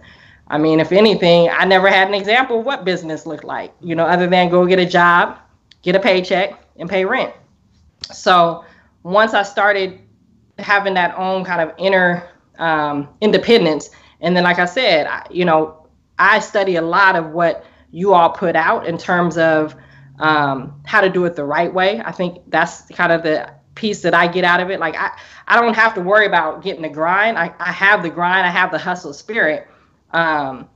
I 0.48 0.58
mean, 0.58 0.80
if 0.80 0.92
anything, 0.92 1.48
I 1.50 1.64
never 1.64 1.88
had 1.88 2.08
an 2.08 2.14
example 2.14 2.60
of 2.60 2.66
what 2.66 2.84
business 2.84 3.24
looked 3.24 3.44
like, 3.44 3.72
you 3.80 3.94
know, 3.94 4.04
other 4.04 4.26
than 4.26 4.50
go 4.50 4.66
get 4.66 4.78
a 4.78 4.84
job, 4.84 5.38
get 5.80 5.96
a 5.96 6.00
paycheck, 6.00 6.62
and 6.76 6.90
pay 6.90 7.06
rent. 7.06 7.32
So 8.12 8.64
once 9.02 9.32
I 9.32 9.42
started 9.42 9.98
having 10.58 10.94
that 10.94 11.16
own 11.16 11.44
kind 11.44 11.62
of 11.62 11.74
inner 11.78 12.28
um, 12.58 13.08
independence. 13.20 13.90
And 14.20 14.36
then, 14.36 14.44
like 14.44 14.58
I 14.58 14.66
said, 14.66 15.06
I, 15.06 15.26
you 15.30 15.44
know, 15.44 15.86
I 16.18 16.38
study 16.38 16.76
a 16.76 16.82
lot 16.82 17.16
of 17.16 17.30
what 17.30 17.64
you 17.90 18.14
all 18.14 18.30
put 18.30 18.56
out 18.56 18.86
in 18.86 18.96
terms 18.96 19.36
of 19.36 19.74
um, 20.18 20.80
how 20.84 21.00
to 21.00 21.10
do 21.10 21.24
it 21.24 21.36
the 21.36 21.44
right 21.44 21.72
way. 21.72 22.00
I 22.04 22.12
think 22.12 22.38
that's 22.48 22.82
kind 22.88 23.12
of 23.12 23.22
the 23.22 23.52
piece 23.74 24.02
that 24.02 24.14
I 24.14 24.26
get 24.26 24.44
out 24.44 24.60
of 24.60 24.70
it. 24.70 24.80
Like 24.80 24.96
I, 24.96 25.10
I 25.48 25.60
don't 25.60 25.74
have 25.74 25.94
to 25.94 26.00
worry 26.00 26.26
about 26.26 26.62
getting 26.62 26.82
the 26.82 26.88
grind. 26.88 27.38
I, 27.38 27.52
I 27.58 27.72
have 27.72 28.02
the 28.02 28.10
grind. 28.10 28.46
I 28.46 28.50
have 28.50 28.70
the 28.70 28.78
hustle 28.78 29.12
spirit. 29.12 29.66
Um, 30.12 30.68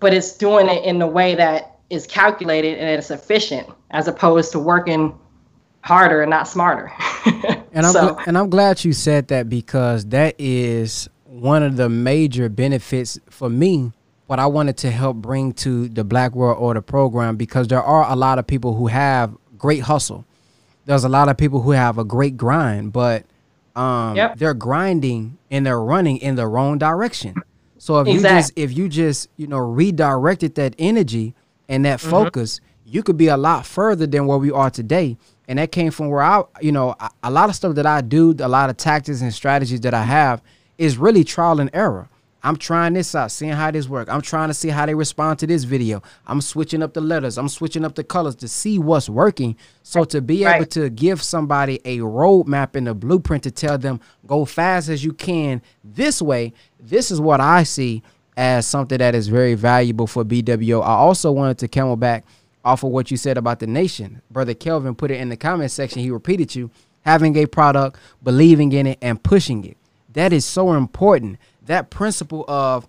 but 0.00 0.12
it's 0.12 0.36
doing 0.36 0.68
it 0.68 0.84
in 0.84 0.98
the 0.98 1.06
way 1.06 1.34
that 1.34 1.78
is 1.90 2.06
calculated 2.06 2.78
and 2.78 2.88
it's 2.88 3.10
efficient 3.10 3.68
as 3.90 4.08
opposed 4.08 4.52
to 4.52 4.58
working 4.58 5.18
harder 5.82 6.22
and 6.22 6.30
not 6.30 6.48
smarter. 6.48 6.92
and 7.74 7.86
I'm 7.86 7.92
so, 7.92 8.18
and 8.26 8.38
I'm 8.38 8.50
glad 8.50 8.84
you 8.84 8.92
said 8.92 9.28
that 9.28 9.48
because 9.48 10.06
that 10.06 10.34
is 10.38 11.08
one 11.26 11.62
of 11.62 11.76
the 11.76 11.88
major 11.88 12.48
benefits 12.48 13.18
for 13.28 13.50
me 13.50 13.92
what 14.26 14.38
I 14.38 14.46
wanted 14.46 14.76
to 14.78 14.90
help 14.90 15.16
bring 15.18 15.52
to 15.54 15.88
the 15.88 16.04
Black 16.04 16.34
World 16.34 16.58
Order 16.58 16.80
program 16.80 17.36
because 17.36 17.68
there 17.68 17.82
are 17.82 18.10
a 18.10 18.16
lot 18.16 18.38
of 18.38 18.46
people 18.46 18.74
who 18.74 18.86
have 18.86 19.36
great 19.58 19.80
hustle. 19.80 20.24
There's 20.86 21.04
a 21.04 21.08
lot 21.08 21.28
of 21.28 21.36
people 21.36 21.60
who 21.60 21.72
have 21.72 21.98
a 21.98 22.04
great 22.04 22.36
grind, 22.36 22.92
but 22.92 23.24
um, 23.76 24.16
yep. 24.16 24.38
they're 24.38 24.54
grinding 24.54 25.38
and 25.50 25.66
they're 25.66 25.80
running 25.80 26.18
in 26.18 26.36
the 26.36 26.46
wrong 26.46 26.78
direction. 26.78 27.34
So 27.78 28.00
if 28.00 28.08
exactly. 28.08 28.16
you 28.16 28.40
just 28.40 28.52
if 28.56 28.78
you 28.78 28.88
just 28.88 29.28
you 29.36 29.46
know 29.46 29.58
redirected 29.58 30.54
that 30.54 30.74
energy 30.78 31.34
and 31.68 31.84
that 31.84 32.00
mm-hmm. 32.00 32.10
focus, 32.10 32.60
you 32.86 33.02
could 33.02 33.16
be 33.16 33.28
a 33.28 33.36
lot 33.36 33.66
further 33.66 34.06
than 34.06 34.26
where 34.26 34.38
we 34.38 34.50
are 34.50 34.70
today. 34.70 35.18
And 35.46 35.58
that 35.58 35.72
came 35.72 35.90
from 35.90 36.08
where 36.08 36.22
I, 36.22 36.42
you 36.60 36.72
know, 36.72 36.94
a 37.22 37.30
lot 37.30 37.48
of 37.48 37.54
stuff 37.54 37.74
that 37.74 37.86
I 37.86 38.00
do, 38.00 38.34
a 38.40 38.48
lot 38.48 38.70
of 38.70 38.76
tactics 38.76 39.20
and 39.20 39.32
strategies 39.32 39.80
that 39.82 39.94
I 39.94 40.02
have 40.02 40.42
is 40.78 40.96
really 40.98 41.24
trial 41.24 41.60
and 41.60 41.70
error. 41.72 42.08
I'm 42.44 42.56
trying 42.56 42.92
this 42.92 43.14
out, 43.14 43.30
seeing 43.30 43.52
how 43.52 43.70
this 43.70 43.88
works. 43.88 44.10
I'm 44.10 44.20
trying 44.20 44.48
to 44.48 44.54
see 44.54 44.68
how 44.68 44.84
they 44.84 44.94
respond 44.94 45.38
to 45.38 45.46
this 45.46 45.64
video. 45.64 46.02
I'm 46.26 46.42
switching 46.42 46.82
up 46.82 46.92
the 46.92 47.00
letters. 47.00 47.38
I'm 47.38 47.48
switching 47.48 47.86
up 47.86 47.94
the 47.94 48.04
colors 48.04 48.34
to 48.36 48.48
see 48.48 48.78
what's 48.78 49.08
working. 49.08 49.56
So 49.82 50.04
to 50.04 50.20
be 50.20 50.44
right. 50.44 50.56
able 50.56 50.66
to 50.66 50.90
give 50.90 51.22
somebody 51.22 51.80
a 51.86 52.00
roadmap 52.00 52.76
and 52.76 52.86
a 52.86 52.92
blueprint 52.92 53.44
to 53.44 53.50
tell 53.50 53.78
them 53.78 53.98
go 54.26 54.44
fast 54.44 54.90
as 54.90 55.02
you 55.02 55.14
can 55.14 55.62
this 55.82 56.20
way, 56.20 56.52
this 56.78 57.10
is 57.10 57.18
what 57.18 57.40
I 57.40 57.62
see 57.62 58.02
as 58.36 58.66
something 58.66 58.98
that 58.98 59.14
is 59.14 59.28
very 59.28 59.54
valuable 59.54 60.06
for 60.06 60.22
BWO. 60.22 60.82
I 60.82 60.96
also 60.96 61.32
wanted 61.32 61.56
to 61.58 61.68
camel 61.68 61.96
back 61.96 62.26
off 62.64 62.82
of 62.82 62.90
what 62.90 63.10
you 63.10 63.16
said 63.16 63.36
about 63.36 63.60
the 63.60 63.66
nation. 63.66 64.22
Brother 64.30 64.54
Kelvin 64.54 64.94
put 64.94 65.10
it 65.10 65.20
in 65.20 65.28
the 65.28 65.36
comment 65.36 65.70
section. 65.70 66.00
He 66.00 66.10
repeated 66.10 66.54
you 66.54 66.70
having 67.02 67.36
a 67.36 67.46
product, 67.46 67.98
believing 68.22 68.72
in 68.72 68.86
it, 68.86 68.98
and 69.02 69.22
pushing 69.22 69.64
it. 69.64 69.76
That 70.12 70.32
is 70.32 70.44
so 70.44 70.72
important 70.72 71.38
that 71.66 71.90
principle 71.90 72.44
of 72.48 72.86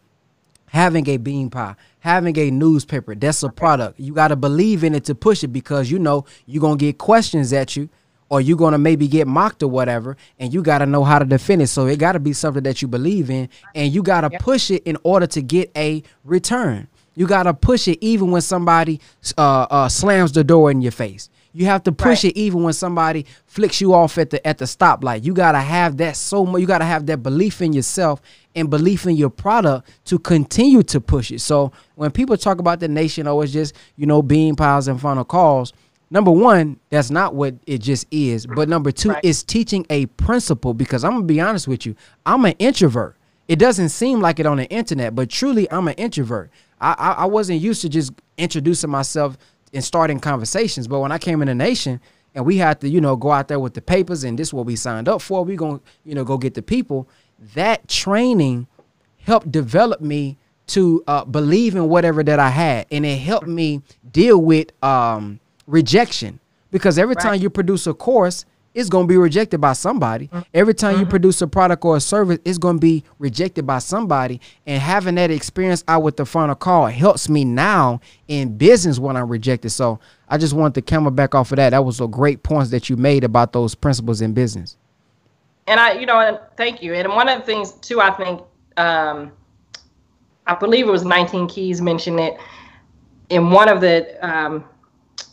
having 0.68 1.08
a 1.08 1.18
bean 1.18 1.50
pie, 1.50 1.76
having 2.00 2.38
a 2.38 2.52
newspaper, 2.52 3.16
that's 3.16 3.44
a 3.44 3.50
product. 3.50 4.00
You 4.00 4.14
got 4.14 4.30
to 4.30 4.36
believe 4.36 4.84
in 4.84 4.96
it 4.96 5.06
to 5.06 5.16
push 5.16 5.44
it 5.44 5.48
because 5.48 5.90
you 5.90 6.00
know 6.00 6.26
you're 6.46 6.62
going 6.62 6.78
to 6.78 6.86
get 6.86 6.98
questions 6.98 7.54
at 7.54 7.76
you 7.76 7.90
or 8.30 8.42
you're 8.42 8.58
going 8.58 8.74
to 8.74 8.78
maybe 8.78 9.08
get 9.08 9.28
mocked 9.28 9.64
or 9.64 9.68
whatever 9.68 10.18
and 10.40 10.54
you 10.54 10.62
got 10.62 10.80
to 10.80 10.86
know 10.86 11.04
how 11.04 11.20
to 11.20 11.26
defend 11.26 11.62
it. 11.62 11.68
So 11.68 11.88
it 11.88 12.00
got 12.00 12.14
to 12.14 12.20
be 12.20 12.34
something 12.34 12.64
that 12.64 12.82
you 12.82 12.88
believe 12.88 13.30
in 13.30 13.50
and 13.74 13.94
you 13.94 14.04
got 14.04 14.22
to 14.22 14.30
yep. 14.32 14.42
push 14.42 14.72
it 14.72 14.84
in 14.84 14.98
order 15.04 15.28
to 15.28 15.42
get 15.42 15.72
a 15.76 16.04
return. 16.24 16.88
You 17.16 17.28
got 17.28 17.44
to 17.44 17.54
push 17.54 17.88
it 17.88 17.98
even 18.02 18.32
when 18.32 18.42
somebody 18.42 19.00
uh, 19.38 19.68
uh, 19.70 19.90
slams 19.90 20.34
the 20.34 20.44
door 20.44 20.70
in 20.72 20.82
your 20.82 20.92
face. 20.92 21.30
You 21.56 21.68
have 21.68 21.84
to 21.84 21.94
push 21.94 22.26
right. 22.26 22.36
it 22.36 22.38
even 22.38 22.64
when 22.64 22.74
somebody 22.74 23.26
flicks 23.46 23.80
you 23.80 23.94
off 23.94 24.18
at 24.18 24.30
the 24.30 24.46
at 24.46 24.58
the 24.58 24.66
stoplight. 24.66 25.24
You 25.24 25.34
gotta 25.34 25.62
have 25.62 25.96
that 25.98 26.18
so 26.18 26.46
much. 26.46 26.60
You 26.60 26.68
gotta 26.68 26.84
have 26.84 27.06
that 27.06 27.24
belief 27.24 27.62
in 27.62 27.72
yourself 27.72 28.22
and 28.56 28.70
belief 28.70 29.06
in 29.06 29.16
your 29.16 29.30
product 29.30 29.90
to 30.06 30.20
continue 30.20 30.84
to 30.84 31.00
push 31.00 31.32
it. 31.32 31.40
So 31.40 31.72
when 31.96 32.12
people 32.12 32.36
talk 32.36 32.60
about 32.60 32.82
the 32.82 32.90
nation, 32.90 33.26
oh, 33.26 33.40
it's 33.40 33.54
just 33.54 33.74
you 33.96 34.06
know 34.06 34.22
bean 34.22 34.58
piles 34.58 34.90
and 34.90 35.00
Final 35.00 35.24
Calls. 35.24 35.72
Number 36.12 36.30
one, 36.30 36.78
that's 36.90 37.10
not 37.10 37.36
what 37.36 37.56
it 37.66 37.78
just 37.78 38.06
is. 38.12 38.46
But 38.46 38.68
number 38.68 38.92
two, 38.92 39.12
right. 39.12 39.24
it's 39.24 39.42
teaching 39.42 39.86
a 39.90 40.08
principle. 40.08 40.74
Because 40.74 41.06
I'm 41.06 41.14
gonna 41.14 41.24
be 41.24 41.40
honest 41.40 41.70
with 41.70 41.86
you, 41.86 41.96
I'm 42.26 42.44
an 42.44 42.56
introvert. 42.60 43.16
It 43.48 43.60
doesn't 43.60 43.90
seem 43.90 44.20
like 44.20 44.42
it 44.42 44.46
on 44.46 44.58
the 44.58 44.70
internet, 44.70 45.16
but 45.16 45.30
truly, 45.30 45.72
I'm 45.72 45.88
an 45.88 45.94
introvert. 45.94 46.52
I, 46.80 46.96
I, 46.98 47.12
I 47.12 47.26
wasn't 47.26 47.62
used 47.62 47.82
to 47.82 47.90
just 47.90 48.14
introducing 48.38 48.90
myself 48.90 49.38
and 49.74 49.84
starting 49.84 50.20
conversations. 50.20 50.88
But 50.88 51.00
when 51.00 51.12
I 51.12 51.18
came 51.18 51.42
in 51.42 51.48
the 51.48 51.56
nation 51.56 52.00
and 52.34 52.46
we 52.46 52.58
had 52.58 52.82
to, 52.82 52.90
you 52.90 53.02
know, 53.02 53.16
go 53.16 53.32
out 53.32 53.48
there 53.48 53.60
with 53.60 53.74
the 53.74 53.82
papers 53.82 54.24
and 54.24 54.38
this 54.38 54.50
is 54.50 54.54
what 54.54 54.66
we 54.66 54.76
signed 54.76 55.08
up 55.08 55.22
for, 55.22 55.44
we're 55.44 55.58
gonna, 55.58 55.82
you 56.04 56.16
know, 56.16 56.24
go 56.24 56.38
get 56.38 56.54
the 56.54 56.62
people. 56.62 57.08
That 57.54 57.88
training 57.88 58.68
helped 59.20 59.52
develop 59.52 60.02
me 60.02 60.38
to 60.68 61.04
uh, 61.08 61.26
believe 61.26 61.76
in 61.76 61.90
whatever 61.90 62.24
that 62.24 62.40
I 62.40 62.50
had, 62.50 62.88
and 62.92 63.06
it 63.06 63.18
helped 63.18 63.48
me 63.48 63.84
deal 64.12 64.42
with 64.42 64.72
um, 64.84 65.40
rejection 65.68 66.40
because 66.72 66.98
every 66.98 67.16
right. 67.16 67.24
time 67.24 67.42
you 67.42 67.50
produce 67.50 67.86
a 67.86 67.94
course, 67.94 68.46
it's 68.76 68.90
going 68.90 69.06
to 69.06 69.08
be 69.08 69.18
rejected 69.18 69.62
by 69.62 69.72
somebody. 69.72 70.30
Every 70.54 70.74
time 70.74 70.96
mm-hmm. 70.96 71.06
you 71.06 71.10
produce 71.10 71.42
a 71.42 71.48
product 71.48 71.84
or 71.86 71.96
a 71.96 72.02
service, 72.02 72.40
it's 72.44 72.58
going 72.58 72.76
to 72.76 72.82
be 72.82 73.06
rejected 73.18 73.66
by 73.66 73.80
somebody. 73.80 74.42
And 74.68 74.82
having 74.82 75.16
that 75.16 75.32
experience 75.32 75.84
out 75.88 76.04
with 76.04 76.18
the 76.18 76.26
Final 76.26 76.56
Call 76.56 76.88
helps 76.88 77.30
me 77.30 77.46
now 77.46 78.02
in 78.28 78.58
business 78.58 79.00
when 79.00 79.16
I'm 79.16 79.30
rejected. 79.30 79.70
So 79.70 80.02
I 80.28 80.38
just 80.38 80.54
wanted 80.54 80.76
to 80.76 80.82
camera 80.82 81.10
back 81.10 81.34
off 81.34 81.54
of 81.54 81.56
that. 81.56 81.70
That 81.70 81.86
was 81.86 82.02
a 82.02 82.08
great 82.08 82.44
points 82.44 82.70
that 82.72 82.90
you 82.90 82.98
made 82.98 83.24
about 83.24 83.54
those 83.54 83.76
principles 83.76 84.20
in 84.20 84.34
business. 84.34 84.76
And 85.68 85.80
I, 85.80 85.94
you 85.94 86.06
know, 86.06 86.20
and 86.20 86.38
thank 86.58 86.84
you. 86.84 86.94
And 86.94 87.08
one 87.08 87.30
of 87.30 87.40
the 87.40 87.46
things 87.46 87.72
too, 87.72 88.02
I 88.02 88.12
think, 88.12 88.42
um, 88.76 89.32
I 90.46 90.54
believe 90.54 90.86
it 90.88 90.92
was 90.92 91.06
19 91.06 91.48
Keys 91.48 91.82
mentioned 91.82 92.20
it 92.20 92.38
in 93.30 93.52
one 93.52 93.70
of 93.70 93.80
the 93.80 94.18
um, 94.22 94.66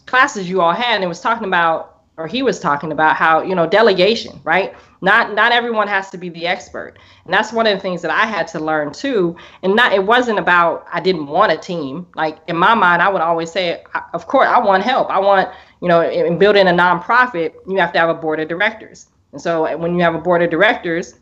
classes 0.06 0.48
you 0.48 0.60
all 0.60 0.72
had, 0.72 0.94
and 0.94 1.04
it 1.04 1.08
was 1.08 1.20
talking 1.20 1.48
about 1.48 1.91
or 2.22 2.28
he 2.28 2.42
was 2.42 2.60
talking 2.60 2.92
about 2.92 3.16
how 3.16 3.42
you 3.42 3.54
know 3.54 3.66
delegation 3.66 4.40
right? 4.44 4.74
Not 5.00 5.34
not 5.34 5.50
everyone 5.50 5.88
has 5.88 6.08
to 6.10 6.18
be 6.18 6.28
the 6.28 6.46
expert. 6.46 6.98
And 7.24 7.34
that's 7.34 7.52
one 7.52 7.66
of 7.66 7.76
the 7.76 7.80
things 7.80 8.00
that 8.02 8.10
i 8.12 8.24
had 8.24 8.46
to 8.48 8.60
learn 8.60 8.92
too. 8.92 9.36
And 9.62 9.74
not 9.74 9.92
it 9.92 10.04
wasn't 10.04 10.38
about 10.38 10.86
i 10.92 11.00
didn't 11.00 11.26
want 11.26 11.50
a 11.52 11.56
team. 11.56 12.06
Like 12.14 12.38
in 12.46 12.56
my 12.56 12.74
mind 12.74 13.02
i 13.02 13.08
would 13.08 13.20
always 13.20 13.50
say 13.50 13.82
of 14.14 14.26
course 14.28 14.48
i 14.48 14.58
want 14.58 14.84
help. 14.84 15.10
I 15.10 15.18
want 15.18 15.50
you 15.80 15.88
know 15.88 16.08
in 16.08 16.38
building 16.38 16.68
a 16.68 16.70
nonprofit 16.70 17.54
you 17.66 17.78
have 17.78 17.92
to 17.94 17.98
have 17.98 18.08
a 18.08 18.14
board 18.14 18.38
of 18.38 18.48
directors. 18.48 19.08
And 19.32 19.40
so 19.40 19.76
when 19.76 19.96
you 19.96 20.02
have 20.02 20.14
a 20.14 20.20
board 20.20 20.42
of 20.42 20.50
directors 20.50 21.14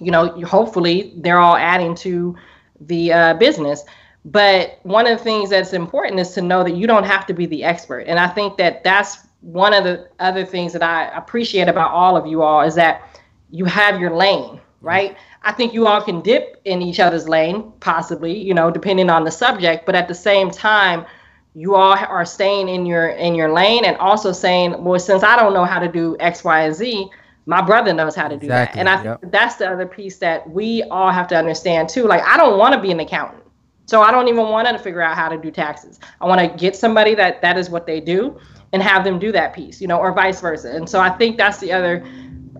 you 0.00 0.10
know 0.10 0.28
hopefully 0.42 1.12
they're 1.16 1.38
all 1.38 1.56
adding 1.56 1.94
to 1.96 2.34
the 2.80 3.12
uh, 3.12 3.34
business. 3.34 3.84
But 4.24 4.80
one 4.82 5.06
of 5.06 5.16
the 5.18 5.22
things 5.22 5.50
that's 5.50 5.72
important 5.72 6.18
is 6.18 6.30
to 6.30 6.42
know 6.42 6.64
that 6.64 6.74
you 6.74 6.88
don't 6.88 7.04
have 7.04 7.26
to 7.26 7.34
be 7.34 7.46
the 7.46 7.62
expert. 7.62 8.06
And 8.08 8.18
i 8.18 8.26
think 8.26 8.56
that 8.56 8.82
that's 8.82 9.25
one 9.46 9.72
of 9.72 9.84
the 9.84 10.08
other 10.18 10.44
things 10.44 10.72
that 10.72 10.82
I 10.82 11.04
appreciate 11.16 11.68
about 11.68 11.92
all 11.92 12.16
of 12.16 12.26
you 12.26 12.42
all 12.42 12.62
is 12.62 12.74
that 12.74 13.02
you 13.50 13.64
have 13.64 14.00
your 14.00 14.10
lane, 14.10 14.60
right? 14.80 15.16
I 15.42 15.52
think 15.52 15.72
you 15.72 15.86
all 15.86 16.02
can 16.02 16.20
dip 16.20 16.60
in 16.64 16.82
each 16.82 16.98
other's 16.98 17.28
lane, 17.28 17.72
possibly, 17.78 18.36
you 18.36 18.54
know, 18.54 18.72
depending 18.72 19.08
on 19.08 19.22
the 19.22 19.30
subject, 19.30 19.86
but 19.86 19.94
at 19.94 20.08
the 20.08 20.14
same 20.14 20.50
time, 20.50 21.06
you 21.54 21.76
all 21.76 21.96
are 21.96 22.24
staying 22.24 22.68
in 22.68 22.84
your 22.86 23.10
in 23.10 23.36
your 23.36 23.52
lane 23.52 23.84
and 23.84 23.96
also 23.98 24.32
saying, 24.32 24.82
well, 24.82 24.98
since 24.98 25.22
I 25.22 25.36
don't 25.36 25.54
know 25.54 25.64
how 25.64 25.78
to 25.78 25.88
do 25.88 26.16
X, 26.18 26.42
Y, 26.42 26.62
and 26.62 26.74
Z, 26.74 27.08
my 27.46 27.62
brother 27.62 27.94
knows 27.94 28.16
how 28.16 28.26
to 28.26 28.36
do 28.36 28.46
exactly. 28.46 28.82
that. 28.82 28.88
And 28.88 28.88
I 28.88 29.04
yep. 29.04 29.20
that's 29.30 29.54
the 29.54 29.70
other 29.70 29.86
piece 29.86 30.18
that 30.18 30.50
we 30.50 30.82
all 30.90 31.12
have 31.12 31.28
to 31.28 31.36
understand 31.36 31.88
too. 31.88 32.02
Like 32.02 32.22
I 32.24 32.36
don't 32.36 32.58
want 32.58 32.74
to 32.74 32.80
be 32.80 32.90
an 32.90 32.98
accountant. 32.98 33.44
So 33.86 34.02
I 34.02 34.10
don't 34.10 34.26
even 34.26 34.48
want 34.48 34.66
to 34.66 34.78
figure 34.80 35.00
out 35.00 35.16
how 35.16 35.28
to 35.28 35.38
do 35.38 35.52
taxes. 35.52 36.00
I 36.20 36.26
want 36.26 36.40
to 36.40 36.58
get 36.58 36.74
somebody 36.74 37.14
that 37.14 37.40
that 37.42 37.56
is 37.56 37.70
what 37.70 37.86
they 37.86 38.00
do 38.00 38.38
and 38.72 38.82
have 38.82 39.04
them 39.04 39.18
do 39.18 39.32
that 39.32 39.54
piece, 39.54 39.80
you 39.80 39.88
know, 39.88 39.98
or 39.98 40.12
vice 40.12 40.40
versa. 40.40 40.74
And 40.74 40.88
so 40.88 41.00
I 41.00 41.10
think 41.10 41.36
that's 41.36 41.58
the 41.58 41.72
other 41.72 42.04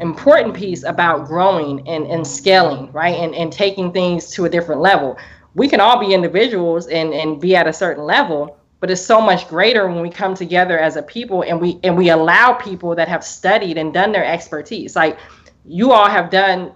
important 0.01 0.55
piece 0.55 0.85
about 0.85 1.27
growing 1.27 1.87
and, 1.89 2.07
and 2.07 2.27
scaling, 2.27 2.93
right? 2.93 3.17
And, 3.17 3.35
and 3.35 3.53
taking 3.53 3.93
things 3.93 4.31
to 4.33 4.45
a 4.45 4.49
different 4.49 4.81
level. 4.81 5.19
We 5.55 5.69
can 5.69 5.81
all 5.81 5.99
be 5.99 6.13
individuals 6.13 6.87
and, 6.87 7.13
and 7.15 7.41
be 7.41 7.57
at 7.57 7.67
a 7.67 7.73
certain 7.73 8.05
level, 8.05 8.59
but 8.81 8.91
it's 8.91 9.01
so 9.01 9.21
much 9.21 9.49
greater 9.49 9.89
when 9.89 10.03
we 10.03 10.11
come 10.11 10.35
together 10.35 10.79
as 10.79 10.97
a 10.97 11.03
people 11.03 11.43
and 11.43 11.61
we 11.61 11.81
and 11.83 11.97
we 11.97 12.11
allow 12.11 12.53
people 12.53 12.95
that 12.95 13.09
have 13.09 13.25
studied 13.25 13.79
and 13.79 13.93
done 13.95 14.13
their 14.13 14.25
expertise. 14.25 14.95
Like 14.95 15.19
you 15.65 15.93
all 15.93 16.09
have 16.09 16.31
done 16.31 16.75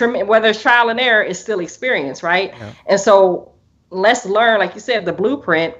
whether 0.00 0.50
it's 0.50 0.62
trial 0.62 0.88
and 0.88 1.00
error, 1.00 1.22
is 1.22 1.38
still 1.38 1.60
experience, 1.60 2.22
right? 2.22 2.54
Yeah. 2.56 2.72
And 2.86 3.00
so 3.00 3.54
let's 3.90 4.24
learn, 4.24 4.60
like 4.60 4.74
you 4.74 4.80
said, 4.80 5.04
the 5.04 5.12
blueprint 5.12 5.74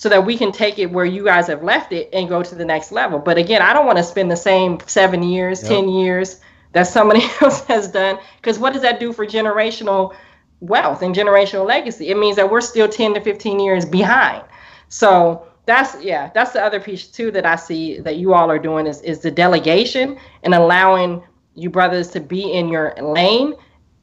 so 0.00 0.08
that 0.08 0.24
we 0.24 0.34
can 0.34 0.50
take 0.50 0.78
it 0.78 0.90
where 0.90 1.04
you 1.04 1.22
guys 1.22 1.46
have 1.46 1.62
left 1.62 1.92
it 1.92 2.08
and 2.14 2.26
go 2.26 2.42
to 2.42 2.54
the 2.54 2.64
next 2.64 2.90
level. 2.90 3.18
But 3.18 3.36
again, 3.36 3.60
I 3.60 3.74
don't 3.74 3.84
want 3.84 3.98
to 3.98 4.02
spend 4.02 4.30
the 4.30 4.36
same 4.36 4.78
seven 4.86 5.22
years, 5.22 5.60
yep. 5.60 5.72
10 5.72 5.90
years 5.90 6.40
that 6.72 6.84
somebody 6.84 7.20
else 7.42 7.66
has 7.66 7.88
done. 7.88 8.18
Because 8.36 8.58
what 8.58 8.72
does 8.72 8.80
that 8.80 8.98
do 8.98 9.12
for 9.12 9.26
generational 9.26 10.14
wealth 10.60 11.02
and 11.02 11.14
generational 11.14 11.66
legacy? 11.66 12.08
It 12.08 12.16
means 12.16 12.36
that 12.36 12.50
we're 12.50 12.62
still 12.62 12.88
10 12.88 13.12
to 13.12 13.20
15 13.20 13.60
years 13.60 13.84
behind. 13.84 14.42
So 14.88 15.46
that's 15.66 16.02
yeah, 16.02 16.30
that's 16.32 16.52
the 16.52 16.64
other 16.64 16.80
piece 16.80 17.06
too 17.06 17.30
that 17.32 17.44
I 17.44 17.56
see 17.56 18.00
that 18.00 18.16
you 18.16 18.32
all 18.32 18.50
are 18.50 18.58
doing 18.58 18.86
is 18.86 19.02
is 19.02 19.18
the 19.18 19.30
delegation 19.30 20.18
and 20.44 20.54
allowing 20.54 21.22
you 21.56 21.68
brothers 21.68 22.08
to 22.12 22.20
be 22.20 22.50
in 22.50 22.68
your 22.68 22.94
lane 23.02 23.52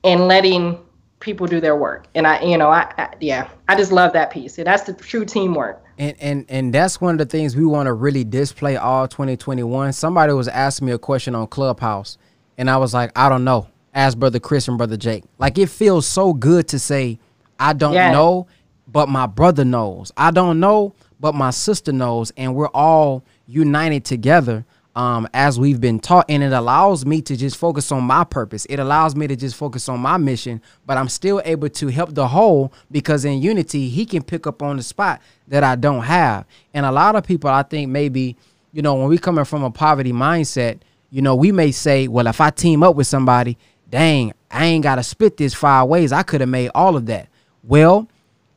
and 0.03 0.27
letting 0.27 0.77
people 1.21 1.47
do 1.47 1.59
their 1.59 1.75
work. 1.75 2.05
And 2.13 2.27
I, 2.27 2.43
you 2.43 2.59
know, 2.59 2.69
I, 2.69 2.93
I 2.99 3.15
yeah, 3.19 3.49
I 3.67 3.75
just 3.75 3.91
love 3.91 4.13
that 4.13 4.29
piece. 4.29 4.59
And 4.59 4.67
that's 4.67 4.83
the 4.83 4.93
true 4.93 5.25
teamwork. 5.25 5.83
And 5.97 6.15
and 6.19 6.45
and 6.49 6.73
that's 6.73 7.01
one 7.01 7.13
of 7.13 7.17
the 7.19 7.25
things 7.25 7.55
we 7.55 7.65
want 7.65 7.87
to 7.87 7.93
really 7.93 8.23
display 8.23 8.77
all 8.77 9.07
2021. 9.07 9.93
Somebody 9.93 10.33
was 10.33 10.47
asking 10.47 10.87
me 10.87 10.93
a 10.93 10.99
question 10.99 11.35
on 11.35 11.47
Clubhouse, 11.47 12.17
and 12.57 12.69
I 12.69 12.77
was 12.77 12.93
like, 12.93 13.11
I 13.17 13.29
don't 13.29 13.43
know. 13.43 13.67
Ask 13.93 14.17
brother 14.17 14.39
Chris 14.39 14.67
and 14.67 14.77
brother 14.77 14.97
Jake. 14.97 15.23
Like 15.39 15.57
it 15.57 15.69
feels 15.69 16.05
so 16.05 16.33
good 16.33 16.67
to 16.69 16.79
say, 16.79 17.19
I 17.59 17.73
don't 17.73 17.95
know, 18.13 18.47
but 18.87 19.09
my 19.09 19.25
brother 19.25 19.65
knows. 19.65 20.11
I 20.17 20.31
don't 20.31 20.59
know, 20.59 20.93
but 21.19 21.33
my 21.33 21.49
sister 21.49 21.91
knows, 21.91 22.31
and 22.37 22.55
we're 22.55 22.69
all 22.69 23.23
united 23.47 24.05
together 24.05 24.65
um, 24.97 25.29
as 25.31 25.59
we've 25.59 25.79
been 25.79 25.99
taught. 25.99 26.25
And 26.27 26.41
it 26.41 26.51
allows 26.51 27.05
me 27.05 27.21
to 27.21 27.37
just 27.37 27.55
focus 27.55 27.91
on 27.91 28.03
my 28.03 28.23
purpose. 28.23 28.65
It 28.65 28.79
allows 28.79 29.15
me 29.15 29.27
to 29.27 29.35
just 29.35 29.55
focus 29.55 29.87
on 29.87 29.99
my 29.99 30.17
mission, 30.17 30.59
but 30.87 30.97
I'm 30.97 31.07
still 31.07 31.39
able 31.45 31.69
to 31.69 31.87
help 31.89 32.15
the 32.15 32.27
whole 32.27 32.73
because 32.91 33.23
in 33.23 33.39
unity, 33.39 33.89
he 33.89 34.07
can 34.07 34.23
pick 34.23 34.47
up 34.47 34.63
on 34.63 34.75
the 34.75 34.83
spot 34.83 35.21
that 35.49 35.63
I 35.63 35.75
don't 35.75 36.01
have. 36.01 36.45
And 36.73 36.83
a 36.83 36.91
lot 36.91 37.15
of 37.15 37.23
people, 37.23 37.47
I 37.47 37.61
think, 37.61 37.91
maybe, 37.91 38.35
you 38.73 38.81
know, 38.81 38.95
when 38.95 39.07
we 39.07 39.19
coming 39.19 39.45
from 39.45 39.63
a 39.63 39.69
poverty 39.69 40.11
mindset, 40.11 40.79
you 41.11 41.21
know, 41.21 41.35
we 41.35 41.51
may 41.51 41.71
say, 41.71 42.07
well, 42.07 42.25
if 42.25 42.41
I 42.41 42.49
team 42.49 42.81
up 42.81 42.95
with 42.95 43.05
somebody, 43.05 43.55
dang, 43.91 44.33
I 44.49 44.65
ain't 44.65 44.83
got 44.83 44.95
to 44.95 45.03
split 45.03 45.37
this 45.37 45.53
five 45.53 45.87
ways. 45.87 46.11
I 46.11 46.23
could 46.23 46.41
have 46.41 46.49
made 46.49 46.71
all 46.73 46.97
of 46.97 47.05
that. 47.05 47.29
Well, 47.63 48.09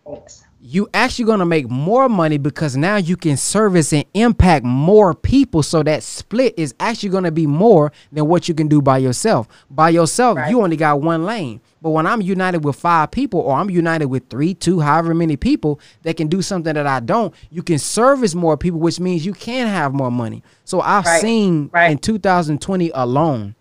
Thanks 0.07 0.45
you 0.63 0.89
actually 0.93 1.25
going 1.25 1.39
to 1.39 1.47
make 1.47 1.71
more 1.71 2.09
money 2.09 2.37
because 2.37 2.77
now 2.77 2.97
you 2.97 3.17
can 3.17 3.37
service 3.37 3.93
and 3.95 4.05
impact 4.13 4.65
more 4.65 5.15
people 5.15 5.63
so 5.63 5.83
that 5.83 6.03
split 6.03 6.53
is 6.59 6.75
actually 6.79 7.09
going 7.09 7.25
to 7.25 7.33
be 7.33 7.47
more 7.47 7.91
than 8.13 8.29
what 8.29 8.47
you 8.47 8.55
can 8.55 8.69
do 8.69 8.83
by 8.83 8.99
yourself 8.99 9.49
by 9.71 9.89
yourself 9.89 10.37
right. 10.37 10.51
you 10.51 10.61
only 10.61 10.77
got 10.77 11.01
one 11.01 11.25
lane 11.25 11.61
but 11.81 11.91
when 11.91 12.07
i'm 12.07 12.21
united 12.21 12.63
with 12.63 12.77
five 12.77 13.11
people 13.11 13.41
or 13.41 13.57
i'm 13.57 13.71
united 13.71 14.07
with 14.07 14.29
three 14.29 14.53
two 14.53 14.81
however 14.81 15.15
many 15.15 15.37
people 15.37 15.81
that 16.03 16.17
can 16.17 16.29
do 16.29 16.43
something 16.43 16.75
that 16.75 16.87
i 16.87 17.01
don't 17.01 17.35
you 17.51 17.63
can 17.63 17.79
service 17.79 18.35
more 18.35 18.57
people 18.57 18.79
which 18.79 19.01
means 19.01 19.25
you 19.25 19.33
can 19.33 19.67
have 19.67 19.95
more 19.95 20.11
money 20.11 20.43
so 20.65 20.81
i've 20.83 21.07
right. 21.07 21.21
seen 21.23 21.71
right. 21.73 21.91
in 21.91 21.99
2020 21.99 22.91
alone 22.93 23.55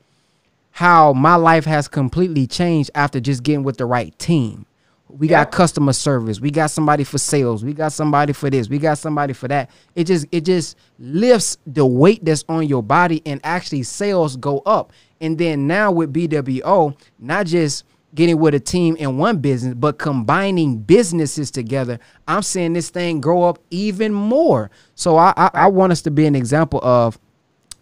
how 0.71 1.13
my 1.13 1.35
life 1.35 1.65
has 1.65 1.87
completely 1.87 2.45
changed 2.45 2.91
after 2.93 3.19
just 3.21 3.43
getting 3.43 3.63
with 3.63 3.77
the 3.77 3.85
right 3.85 4.17
team 4.19 4.65
we 5.09 5.27
yeah. 5.27 5.43
got 5.43 5.51
customer 5.51 5.93
service. 5.93 6.39
We 6.39 6.51
got 6.51 6.69
somebody 6.69 7.03
for 7.03 7.17
sales. 7.17 7.65
We 7.65 7.73
got 7.73 7.91
somebody 7.91 8.33
for 8.33 8.49
this. 8.49 8.69
We 8.69 8.77
got 8.77 8.97
somebody 8.97 9.33
for 9.33 9.47
that. 9.47 9.69
It 9.95 10.05
just 10.05 10.27
it 10.31 10.45
just 10.45 10.77
lifts 10.99 11.57
the 11.65 11.85
weight 11.85 12.23
that's 12.23 12.45
on 12.47 12.67
your 12.67 12.83
body 12.83 13.21
and 13.25 13.41
actually 13.43 13.83
sales 13.83 14.37
go 14.37 14.59
up. 14.59 14.93
And 15.19 15.37
then 15.37 15.67
now 15.67 15.91
with 15.91 16.13
BWO, 16.13 16.95
not 17.17 17.47
just 17.47 17.85
getting 18.13 18.39
with 18.39 18.53
a 18.53 18.59
team 18.59 18.95
in 18.97 19.17
one 19.17 19.37
business, 19.39 19.73
but 19.73 19.97
combining 19.97 20.77
businesses 20.77 21.51
together, 21.51 21.99
I'm 22.27 22.43
seeing 22.43 22.73
this 22.73 22.89
thing 22.89 23.19
grow 23.19 23.43
up 23.43 23.59
even 23.71 24.13
more. 24.13 24.69
So 24.93 25.17
I 25.17 25.33
I, 25.35 25.49
I 25.53 25.67
want 25.67 25.91
us 25.91 26.03
to 26.03 26.11
be 26.11 26.27
an 26.27 26.35
example 26.35 26.79
of 26.83 27.19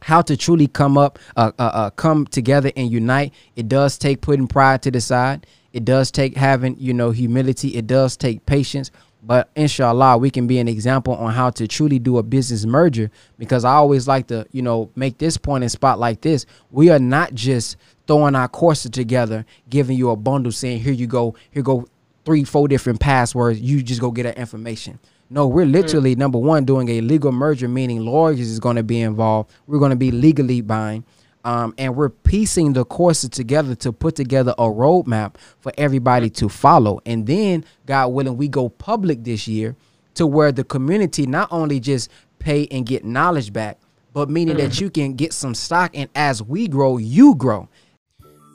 how 0.01 0.21
to 0.21 0.37
truly 0.37 0.67
come 0.67 0.97
up, 0.97 1.19
uh, 1.35 1.51
uh, 1.59 1.63
uh, 1.73 1.89
come 1.91 2.25
together 2.25 2.71
and 2.75 2.91
unite. 2.91 3.33
It 3.55 3.67
does 3.67 3.97
take 3.97 4.21
putting 4.21 4.47
pride 4.47 4.81
to 4.83 4.91
the 4.91 5.01
side. 5.01 5.45
It 5.73 5.85
does 5.85 6.11
take 6.11 6.35
having, 6.35 6.75
you 6.79 6.93
know, 6.93 7.11
humility. 7.11 7.75
It 7.75 7.87
does 7.87 8.17
take 8.17 8.45
patience. 8.45 8.91
But 9.23 9.49
inshallah, 9.55 10.17
we 10.19 10.29
can 10.29 10.47
be 10.47 10.59
an 10.59 10.67
example 10.67 11.13
on 11.15 11.33
how 11.33 11.49
to 11.51 11.67
truly 11.67 11.99
do 11.99 12.17
a 12.17 12.23
business 12.23 12.65
merger 12.65 13.11
because 13.37 13.65
I 13.65 13.73
always 13.73 14.07
like 14.07 14.27
to, 14.27 14.45
you 14.51 14.61
know, 14.61 14.89
make 14.95 15.17
this 15.17 15.37
point 15.37 15.63
and 15.63 15.71
spot 15.71 15.99
like 15.99 16.21
this. 16.21 16.45
We 16.71 16.89
are 16.89 16.99
not 16.99 17.33
just 17.33 17.77
throwing 18.05 18.35
our 18.35 18.47
courses 18.47 18.91
together, 18.91 19.45
giving 19.69 19.97
you 19.97 20.11
a 20.11 20.15
bundle 20.15 20.51
saying, 20.51 20.81
here 20.81 20.93
you 20.93 21.07
go, 21.07 21.35
here 21.51 21.63
go 21.63 21.87
three, 22.25 22.43
four 22.43 22.67
different 22.67 22.99
passwords. 22.99 23.59
You 23.59 23.83
just 23.83 23.99
go 23.99 24.11
get 24.11 24.23
that 24.23 24.37
information. 24.37 24.99
No, 25.29 25.47
we're 25.47 25.65
mm. 25.65 25.73
literally 25.73 26.15
number 26.15 26.37
one 26.37 26.63
doing 26.63 26.87
a 26.89 27.01
legal 27.01 27.31
merger, 27.31 27.67
meaning 27.67 28.05
lawyers 28.05 28.39
is 28.39 28.59
going 28.59 28.77
to 28.77 28.83
be 28.83 29.01
involved. 29.01 29.51
We're 29.65 29.79
going 29.79 29.91
to 29.91 29.97
be 29.97 30.11
legally 30.11 30.61
buying. 30.61 31.03
Um, 31.47 31.73
and 31.77 31.95
we're 31.95 32.09
piecing 32.09 32.73
the 32.73 32.83
courses 32.83 33.29
together 33.29 33.73
to 33.75 33.93
put 33.93 34.17
together 34.17 34.53
a 34.57 34.63
roadmap 34.63 35.35
for 35.59 35.71
everybody 35.77 36.29
to 36.31 36.49
follow. 36.49 36.99
And 37.05 37.25
then, 37.25 37.63
God 37.85 38.09
willing, 38.09 38.35
we 38.35 38.49
go 38.49 38.67
public 38.67 39.23
this 39.23 39.47
year 39.47 39.77
to 40.15 40.27
where 40.27 40.51
the 40.51 40.65
community 40.65 41.25
not 41.25 41.47
only 41.49 41.79
just 41.79 42.11
pay 42.39 42.67
and 42.69 42.85
get 42.85 43.05
knowledge 43.05 43.53
back, 43.53 43.79
but 44.11 44.29
meaning 44.29 44.57
that 44.57 44.81
you 44.81 44.89
can 44.89 45.13
get 45.13 45.31
some 45.31 45.55
stock. 45.55 45.91
And 45.93 46.09
as 46.15 46.43
we 46.43 46.67
grow, 46.67 46.97
you 46.97 47.33
grow. 47.35 47.69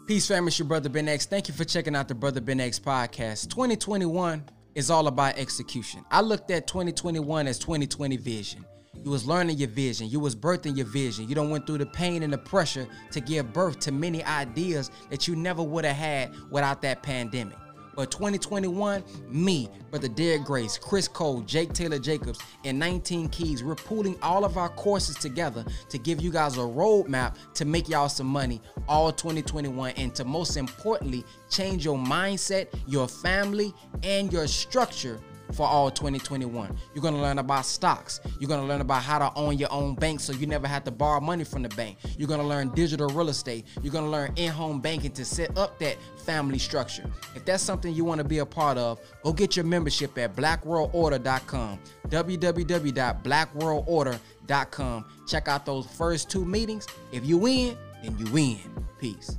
Peace, 0.07 0.28
family. 0.28 0.48
It's 0.48 0.59
your 0.59 0.68
brother 0.68 0.90
Ben 0.90 1.09
X. 1.09 1.24
Thank 1.24 1.48
you 1.48 1.55
for 1.55 1.64
checking 1.64 1.96
out 1.96 2.09
the 2.09 2.14
Brother 2.14 2.42
Ben 2.42 2.61
X 2.61 2.78
podcast. 2.78 3.48
2021 3.48 4.44
is 4.74 4.90
all 4.90 5.07
about 5.07 5.38
execution. 5.38 6.05
I 6.11 6.20
looked 6.20 6.50
at 6.50 6.66
2021 6.66 7.46
as 7.46 7.59
2020 7.59 8.18
vision. 8.18 8.66
You 9.02 9.11
was 9.11 9.26
learning 9.26 9.59
your 9.59 9.68
vision. 9.68 10.09
You 10.09 10.20
was 10.20 10.37
birthing 10.37 10.76
your 10.76 10.87
vision. 10.87 11.28
You 11.28 11.35
don't 11.35 11.50
went 11.50 11.66
through 11.66 11.78
the 11.78 11.87
pain 11.87 12.22
and 12.22 12.33
the 12.33 12.38
pressure 12.38 12.87
to 13.11 13.20
give 13.20 13.52
birth 13.52 13.81
to 13.81 13.92
many 13.92 14.22
ideas 14.24 14.90
that 15.11 15.26
you 15.26 15.35
never 15.35 15.62
would 15.62 15.85
have 15.85 15.96
had 15.96 16.35
without 16.50 16.83
that 16.83 17.02
pandemic. 17.02 17.57
But 17.94 18.11
2021, 18.11 19.02
me, 19.28 19.68
Brother 19.90 20.09
Derek 20.09 20.44
Grace, 20.44 20.78
Chris 20.78 21.09
Cole, 21.09 21.42
Jake 21.42 21.72
Taylor 21.74 21.98
Jacobs, 21.98 22.38
and 22.64 22.78
19 22.78 23.28
Keys, 23.28 23.62
we're 23.62 23.74
pooling 23.74 24.16
all 24.22 24.44
of 24.44 24.57
our 24.57 24.70
courses 24.70 25.16
together 25.16 25.64
to 25.90 25.98
give 25.98 26.22
you 26.22 26.31
guys 26.31 26.57
a 26.57 26.61
roadmap 26.61 27.37
to 27.55 27.64
make 27.64 27.88
y'all 27.88 28.09
some 28.09 28.26
money 28.26 28.62
all 28.88 29.12
2021 29.12 29.92
and 29.96 30.14
to 30.14 30.24
most 30.24 30.57
importantly, 30.57 31.24
change 31.50 31.85
your 31.85 31.98
mindset, 31.98 32.68
your 32.87 33.09
family, 33.09 33.74
and 34.02 34.33
your 34.33 34.46
structure 34.46 35.20
for 35.52 35.66
all 35.66 35.90
2021. 35.90 36.76
You're 36.94 37.02
to 37.14 37.20
learn 37.20 37.38
about 37.38 37.66
stocks. 37.66 38.20
You're 38.38 38.48
to 38.60 38.66
learn 38.66 38.80
about 38.80 39.02
how 39.02 39.18
to 39.18 39.32
own 39.36 39.58
your 39.58 39.70
own 39.72 39.94
bank 39.94 40.20
so 40.20 40.32
you 40.32 40.46
never 40.46 40.66
have 40.66 40.84
to 40.84 40.90
borrow 40.90 41.20
money 41.20 41.44
from 41.44 41.62
the 41.62 41.68
bank. 41.70 41.98
You're 42.18 42.28
to 42.40 42.46
learn 42.46 42.70
digital 42.70 43.08
real 43.08 43.28
estate. 43.28 43.66
You're 43.82 43.92
to 44.04 44.10
learn 44.10 44.32
in-home 44.36 44.80
banking 44.80 45.10
to 45.12 45.24
set 45.24 45.56
up 45.58 45.78
that 45.78 45.96
family 46.24 46.58
structure. 46.58 47.04
If 47.34 47.44
that's 47.44 47.62
something 47.62 47.94
you 47.94 48.04
want 48.04 48.18
to 48.18 48.24
be 48.24 48.38
a 48.38 48.46
part 48.46 48.78
of, 48.78 48.98
go 49.22 49.32
get 49.32 49.56
your 49.56 49.64
membership 49.64 50.16
at 50.18 50.36
blackworldorder.com. 50.36 51.78
www.blackworldorder.com. 52.08 55.04
Check 55.26 55.48
out 55.48 55.66
those 55.66 55.86
first 55.86 56.30
two 56.30 56.44
meetings. 56.44 56.86
If 57.12 57.26
you 57.26 57.38
win, 57.38 57.76
then 58.02 58.16
you 58.18 58.30
win. 58.32 58.58
Peace. 58.98 59.38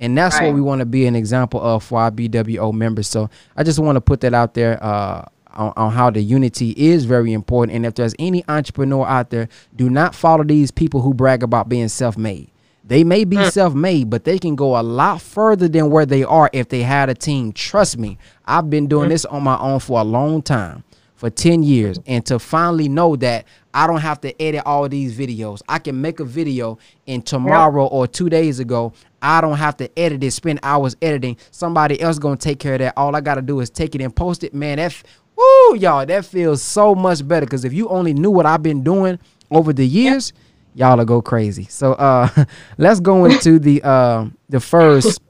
And 0.00 0.16
that's 0.16 0.38
right. 0.38 0.46
what 0.46 0.54
we 0.54 0.60
want 0.60 0.80
to 0.80 0.86
be 0.86 1.06
an 1.06 1.14
example 1.14 1.60
of 1.60 1.84
for 1.84 2.00
our 2.00 2.10
BWO 2.10 2.72
members. 2.72 3.06
So 3.06 3.30
I 3.56 3.62
just 3.62 3.78
want 3.78 3.96
to 3.96 4.00
put 4.00 4.22
that 4.22 4.32
out 4.34 4.54
there 4.54 4.82
uh, 4.82 5.26
on, 5.52 5.72
on, 5.76 5.92
how 5.92 6.10
the 6.10 6.22
unity 6.22 6.70
is 6.76 7.04
very 7.04 7.32
important. 7.32 7.76
And 7.76 7.84
if 7.84 7.94
there's 7.94 8.14
any 8.18 8.42
entrepreneur 8.48 9.06
out 9.06 9.30
there, 9.30 9.48
do 9.76 9.90
not 9.90 10.14
follow 10.14 10.42
these 10.42 10.70
people 10.70 11.02
who 11.02 11.12
brag 11.12 11.42
about 11.42 11.68
being 11.68 11.88
self 11.88 12.16
made. 12.16 12.50
They 12.82 13.04
may 13.04 13.24
be 13.24 13.36
mm. 13.36 13.52
self 13.52 13.74
made, 13.74 14.10
but 14.10 14.24
they 14.24 14.38
can 14.38 14.56
go 14.56 14.80
a 14.80 14.82
lot 14.82 15.20
further 15.20 15.68
than 15.68 15.90
where 15.90 16.06
they 16.06 16.24
are 16.24 16.48
if 16.52 16.70
they 16.70 16.82
had 16.82 17.08
a 17.10 17.14
team. 17.14 17.52
Trust 17.52 17.98
me, 17.98 18.18
I've 18.46 18.70
been 18.70 18.86
doing 18.88 19.06
mm. 19.06 19.12
this 19.12 19.24
on 19.26 19.42
my 19.42 19.58
own 19.58 19.80
for 19.80 20.00
a 20.00 20.04
long 20.04 20.42
time 20.42 20.82
for 21.20 21.28
10 21.28 21.62
years 21.62 21.98
and 22.06 22.24
to 22.24 22.38
finally 22.38 22.88
know 22.88 23.14
that 23.14 23.44
I 23.74 23.86
don't 23.86 24.00
have 24.00 24.22
to 24.22 24.42
edit 24.42 24.62
all 24.64 24.88
these 24.88 25.16
videos. 25.16 25.60
I 25.68 25.78
can 25.78 26.00
make 26.00 26.18
a 26.18 26.24
video 26.24 26.78
and 27.06 27.24
tomorrow 27.24 27.84
yep. 27.84 27.92
or 27.92 28.06
2 28.06 28.30
days 28.30 28.58
ago 28.58 28.94
I 29.22 29.40
don't 29.40 29.56
have 29.58 29.76
to 29.78 29.98
edit 29.98 30.24
it, 30.24 30.30
spend 30.32 30.60
hours 30.62 30.96
editing. 31.02 31.36
Somebody 31.50 32.00
else 32.00 32.18
to 32.18 32.36
take 32.36 32.58
care 32.58 32.74
of 32.74 32.78
that. 32.80 32.94
All 32.96 33.14
I 33.14 33.20
got 33.20 33.36
to 33.36 33.42
do 33.42 33.60
is 33.60 33.70
take 33.70 33.94
it 33.94 34.00
and 34.00 34.14
post 34.14 34.44
it. 34.44 34.54
Man, 34.54 34.78
that 34.78 35.02
woo, 35.36 35.76
y'all, 35.76 36.06
that 36.06 36.24
feels 36.24 36.62
so 36.62 36.94
much 36.94 37.26
better 37.26 37.46
cuz 37.46 37.64
if 37.64 37.72
you 37.72 37.88
only 37.88 38.14
knew 38.14 38.30
what 38.30 38.46
I've 38.46 38.62
been 38.62 38.82
doing 38.82 39.18
over 39.50 39.72
the 39.72 39.86
years, 39.86 40.32
y'all 40.74 40.96
will 40.96 41.04
go 41.04 41.22
crazy. 41.22 41.64
So 41.64 41.94
uh 41.94 42.28
let's 42.78 43.00
go 43.00 43.24
into 43.24 43.58
the 43.58 43.82
uh 43.82 44.26
the 44.48 44.60
first 44.60 45.20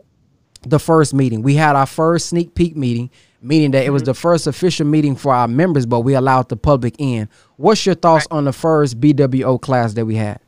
the 0.62 0.78
first 0.78 1.14
meeting. 1.14 1.42
We 1.42 1.54
had 1.54 1.76
our 1.76 1.86
first 1.86 2.28
sneak 2.28 2.54
peek 2.54 2.76
meeting 2.76 3.10
meaning 3.42 3.70
that 3.70 3.84
it 3.84 3.90
was 3.90 4.02
mm-hmm. 4.02 4.10
the 4.10 4.14
first 4.14 4.46
official 4.46 4.86
meeting 4.86 5.16
for 5.16 5.34
our 5.34 5.48
members, 5.48 5.86
but 5.86 6.00
we 6.00 6.14
allowed 6.14 6.48
the 6.48 6.56
public 6.56 6.94
in. 6.98 7.28
What's 7.56 7.86
your 7.86 7.94
thoughts 7.94 8.26
on 8.30 8.44
the 8.44 8.52
first 8.52 9.00
BWO 9.00 9.60
class 9.60 9.94
that 9.94 10.04
we 10.04 10.16
had? 10.16 10.40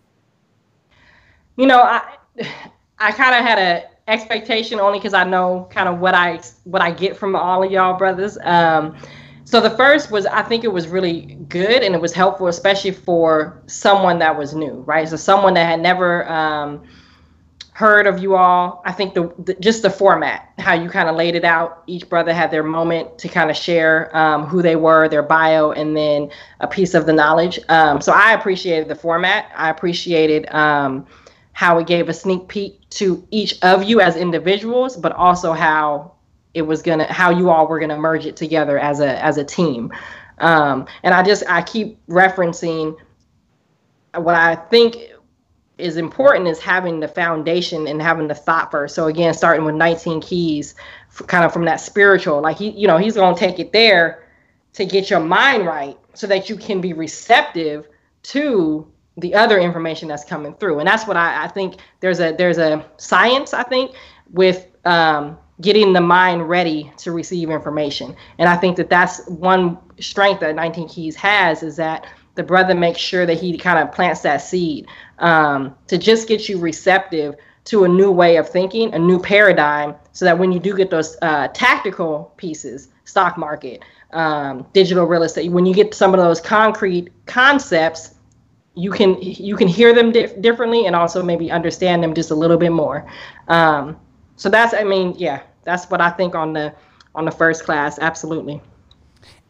You 1.56 1.66
know, 1.66 1.80
I 1.80 2.02
I 3.02 3.12
kind 3.12 3.34
of 3.34 3.44
had 3.44 3.58
a 3.58 3.88
expectation 4.08 4.80
only 4.80 4.98
because 4.98 5.14
I 5.14 5.24
know 5.24 5.68
kind 5.70 5.88
of 5.88 5.98
what 5.98 6.14
I 6.14 6.40
what 6.64 6.82
I 6.82 6.90
get 6.90 7.16
from 7.16 7.34
all 7.34 7.62
of 7.62 7.70
y'all 7.70 7.98
brothers. 7.98 8.38
Um, 8.42 8.96
so 9.44 9.60
the 9.60 9.70
first 9.70 10.10
was 10.10 10.24
I 10.26 10.42
think 10.42 10.64
it 10.64 10.72
was 10.72 10.88
really 10.88 11.36
good 11.48 11.82
and 11.82 11.94
it 11.94 12.00
was 12.00 12.12
helpful, 12.12 12.46
especially 12.46 12.92
for 12.92 13.60
someone 13.66 14.18
that 14.20 14.38
was 14.38 14.54
new, 14.54 14.74
right? 14.86 15.08
So 15.08 15.16
someone 15.16 15.54
that 15.54 15.66
had 15.66 15.80
never 15.80 16.28
um, 16.30 16.82
heard 17.72 18.06
of 18.06 18.20
you 18.20 18.36
all. 18.36 18.82
I 18.84 18.92
think 18.92 19.14
the, 19.14 19.34
the 19.38 19.54
just 19.54 19.82
the 19.82 19.90
format, 19.90 20.52
how 20.58 20.74
you 20.74 20.88
kind 20.88 21.08
of 21.08 21.16
laid 21.16 21.34
it 21.34 21.44
out. 21.44 21.82
Each 21.86 22.08
brother 22.08 22.32
had 22.32 22.50
their 22.50 22.62
moment 22.62 23.18
to 23.18 23.28
kind 23.28 23.50
of 23.50 23.56
share 23.56 24.16
um, 24.16 24.46
who 24.46 24.62
they 24.62 24.76
were, 24.76 25.08
their 25.08 25.22
bio, 25.22 25.72
and 25.72 25.96
then 25.96 26.30
a 26.60 26.68
piece 26.68 26.94
of 26.94 27.06
the 27.06 27.12
knowledge. 27.12 27.58
Um, 27.68 28.00
so 28.00 28.12
I 28.12 28.32
appreciated 28.32 28.88
the 28.88 28.94
format. 28.94 29.50
I 29.56 29.70
appreciated 29.70 30.48
um, 30.54 31.06
how 31.62 31.78
it 31.78 31.86
gave 31.86 32.08
a 32.08 32.12
sneak 32.12 32.48
peek 32.48 32.80
to 32.90 33.24
each 33.30 33.56
of 33.62 33.84
you 33.84 34.00
as 34.00 34.16
individuals, 34.16 34.96
but 34.96 35.12
also 35.12 35.52
how 35.52 36.10
it 36.54 36.62
was 36.62 36.82
gonna, 36.82 37.04
how 37.04 37.30
you 37.30 37.50
all 37.50 37.68
were 37.68 37.78
gonna 37.78 37.96
merge 37.96 38.26
it 38.26 38.34
together 38.34 38.80
as 38.80 38.98
a 38.98 39.24
as 39.24 39.38
a 39.38 39.44
team. 39.44 39.92
Um, 40.38 40.86
and 41.04 41.14
I 41.14 41.22
just 41.22 41.44
I 41.48 41.62
keep 41.62 42.04
referencing 42.08 42.96
what 44.16 44.34
I 44.34 44.56
think 44.56 44.96
is 45.78 45.96
important 45.96 46.48
is 46.48 46.58
having 46.58 46.98
the 46.98 47.06
foundation 47.06 47.86
and 47.86 48.02
having 48.02 48.26
the 48.26 48.34
thought 48.34 48.72
first. 48.72 48.96
So 48.96 49.06
again, 49.06 49.32
starting 49.32 49.64
with 49.64 49.76
19 49.76 50.20
keys, 50.20 50.74
kind 51.28 51.44
of 51.44 51.52
from 51.52 51.64
that 51.66 51.80
spiritual, 51.80 52.42
like 52.42 52.58
he, 52.58 52.70
you 52.70 52.88
know, 52.88 52.98
he's 52.98 53.14
gonna 53.14 53.36
take 53.36 53.60
it 53.60 53.72
there 53.72 54.26
to 54.72 54.84
get 54.84 55.10
your 55.10 55.20
mind 55.20 55.64
right, 55.66 55.96
so 56.14 56.26
that 56.26 56.50
you 56.50 56.56
can 56.56 56.80
be 56.80 56.92
receptive 56.92 57.86
to 58.24 58.91
the 59.16 59.34
other 59.34 59.58
information 59.58 60.08
that's 60.08 60.24
coming 60.24 60.54
through. 60.54 60.78
And 60.78 60.88
that's 60.88 61.06
what 61.06 61.16
I, 61.16 61.44
I 61.44 61.48
think 61.48 61.76
there's 62.00 62.20
a 62.20 62.32
there's 62.32 62.58
a 62.58 62.84
science 62.96 63.52
I 63.52 63.62
think 63.62 63.94
with 64.30 64.66
um, 64.84 65.38
getting 65.60 65.92
the 65.92 66.00
mind 66.00 66.48
ready 66.48 66.92
to 66.98 67.12
receive 67.12 67.50
information. 67.50 68.16
And 68.38 68.48
I 68.48 68.56
think 68.56 68.76
that 68.76 68.90
that's 68.90 69.26
one 69.26 69.78
strength 70.00 70.40
that 70.40 70.54
19 70.54 70.88
Keys 70.88 71.16
has 71.16 71.62
is 71.62 71.76
that 71.76 72.06
the 72.34 72.42
brother 72.42 72.74
makes 72.74 72.98
sure 72.98 73.26
that 73.26 73.38
he 73.38 73.56
kind 73.58 73.78
of 73.78 73.94
plants 73.94 74.22
that 74.22 74.38
seed 74.38 74.86
um, 75.18 75.74
to 75.86 75.98
just 75.98 76.28
get 76.28 76.48
you 76.48 76.58
receptive 76.58 77.36
to 77.64 77.84
a 77.84 77.88
new 77.88 78.10
way 78.10 78.36
of 78.36 78.48
thinking, 78.48 78.92
a 78.94 78.98
new 78.98 79.20
paradigm, 79.20 79.94
so 80.12 80.24
that 80.24 80.38
when 80.38 80.50
you 80.50 80.58
do 80.58 80.76
get 80.76 80.90
those 80.90 81.16
uh, 81.22 81.48
tactical 81.48 82.32
pieces, 82.36 82.88
stock 83.04 83.38
market, 83.38 83.84
um, 84.12 84.66
digital 84.72 85.04
real 85.06 85.22
estate, 85.22 85.50
when 85.52 85.64
you 85.66 85.74
get 85.74 85.94
some 85.94 86.12
of 86.12 86.18
those 86.18 86.40
concrete 86.40 87.10
concepts, 87.26 88.14
you 88.74 88.90
can 88.90 89.20
you 89.20 89.56
can 89.56 89.68
hear 89.68 89.94
them 89.94 90.12
dif- 90.12 90.40
differently 90.40 90.86
and 90.86 90.96
also 90.96 91.22
maybe 91.22 91.50
understand 91.50 92.02
them 92.02 92.14
just 92.14 92.30
a 92.30 92.34
little 92.34 92.56
bit 92.56 92.72
more. 92.72 93.06
Um, 93.48 93.98
so 94.36 94.48
that's 94.48 94.74
I 94.74 94.84
mean 94.84 95.14
yeah, 95.18 95.42
that's 95.64 95.90
what 95.90 96.00
I 96.00 96.10
think 96.10 96.34
on 96.34 96.52
the 96.52 96.74
on 97.14 97.24
the 97.24 97.30
first 97.30 97.64
class. 97.64 97.98
Absolutely. 97.98 98.60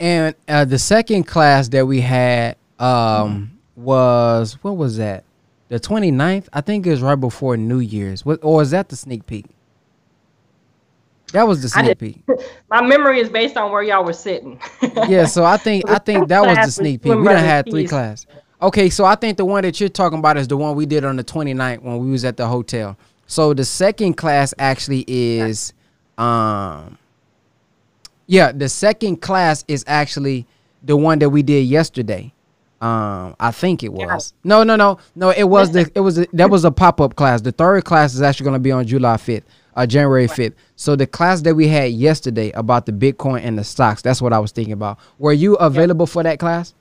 And 0.01 0.35
uh, 0.49 0.65
the 0.65 0.79
second 0.79 1.25
class 1.25 1.69
that 1.69 1.87
we 1.87 2.01
had 2.01 2.57
um, 2.79 3.59
was 3.77 4.55
what 4.63 4.77
was 4.77 4.97
that? 4.97 5.25
The 5.69 5.79
29th? 5.79 6.49
I 6.53 6.61
think 6.61 6.87
it 6.87 6.91
was 6.91 7.01
right 7.01 7.15
before 7.15 7.57
New 7.57 7.79
Year's. 7.79 8.25
What 8.27 8.41
or 8.43 8.61
is 8.61 8.73
that 8.73 8.89
the 8.89 8.97
sneak 8.97 9.27
peek? 9.27 9.47
That 11.33 11.47
was 11.49 11.63
the 11.63 11.69
sneak 11.69 11.99
peek. 11.99 12.23
My 12.71 12.83
memory 12.83 13.21
is 13.21 13.31
based 13.31 13.57
on 13.57 13.71
where 13.71 13.83
y'all 13.83 14.05
were 14.05 14.13
sitting. 14.13 14.61
yeah, 15.09 15.25
so 15.25 15.45
I 15.45 15.57
think 15.57 15.89
I 15.89 15.99
think 15.99 16.29
that 16.29 16.45
was 16.45 16.57
the 16.57 16.71
sneak 16.71 17.03
peek. 17.03 17.15
We 17.15 17.25
done 17.25 17.37
had 17.37 17.71
three 17.71 17.87
classes. 17.87 18.27
Okay, 18.63 18.91
so 18.91 19.05
I 19.05 19.17
think 19.17 19.37
the 19.37 19.45
one 19.45 19.63
that 19.63 19.81
you're 19.81 19.89
talking 19.89 20.21
about 20.21 20.37
is 20.37 20.47
the 20.47 20.57
one 20.57 20.77
we 20.77 20.87
did 20.87 21.05
on 21.05 21.17
the 21.17 21.25
29th 21.25 21.83
when 21.83 21.99
we 21.99 22.11
was 22.11 22.25
at 22.25 22.37
the 22.37 22.47
hotel. 22.47 22.97
So 23.27 23.55
the 23.55 23.65
second 23.65 24.15
class 24.15 24.55
actually 24.59 25.05
is 25.09 25.73
um 26.17 26.99
yeah, 28.27 28.53
the 28.53 28.69
second 28.69 29.21
class 29.21 29.65
is 29.69 29.85
actually 29.87 30.47
the 30.83 30.97
one 30.97 31.19
that 31.19 31.31
we 31.31 31.43
did 31.43 31.67
yesterday. 31.67 32.33
Um, 32.81 33.37
I 33.39 33.53
think 33.53 33.83
it 33.83 33.93
was. 33.93 34.33
Yeah. 34.43 34.49
No, 34.49 34.63
no, 34.65 34.77
no, 34.77 34.99
no. 35.15 35.31
It 35.31 35.45
was 35.45 35.71
the. 35.71 35.91
It 35.95 36.01
was 36.01 36.19
a, 36.19 36.27
that 36.33 36.51
was 36.51 36.65
a 36.65 36.71
pop 36.71 37.01
up 37.01 37.15
class. 37.15 37.41
The 37.41 37.53
third 37.53 37.85
class 37.85 38.15
is 38.15 38.23
actually 38.23 38.45
going 38.45 38.55
to 38.55 38.61
be 38.61 38.73
on 38.73 38.87
July 38.87 39.19
fifth, 39.19 39.45
uh, 39.77 39.87
January 39.87 40.27
fifth. 40.27 40.55
So 40.75 40.97
the 40.97 41.07
class 41.07 41.43
that 41.43 41.55
we 41.55 41.69
had 41.69 41.93
yesterday 41.93 42.51
about 42.53 42.87
the 42.87 42.93
Bitcoin 42.93 43.43
and 43.45 43.57
the 43.57 43.65
stocks. 43.65 44.03
That's 44.03 44.21
what 44.21 44.33
I 44.33 44.41
was 44.41 44.51
thinking 44.51 44.73
about. 44.73 44.99
Were 45.19 45.33
you 45.33 45.55
available 45.57 46.07
yeah. 46.07 46.13
for 46.13 46.23
that 46.25 46.39
class? 46.41 46.75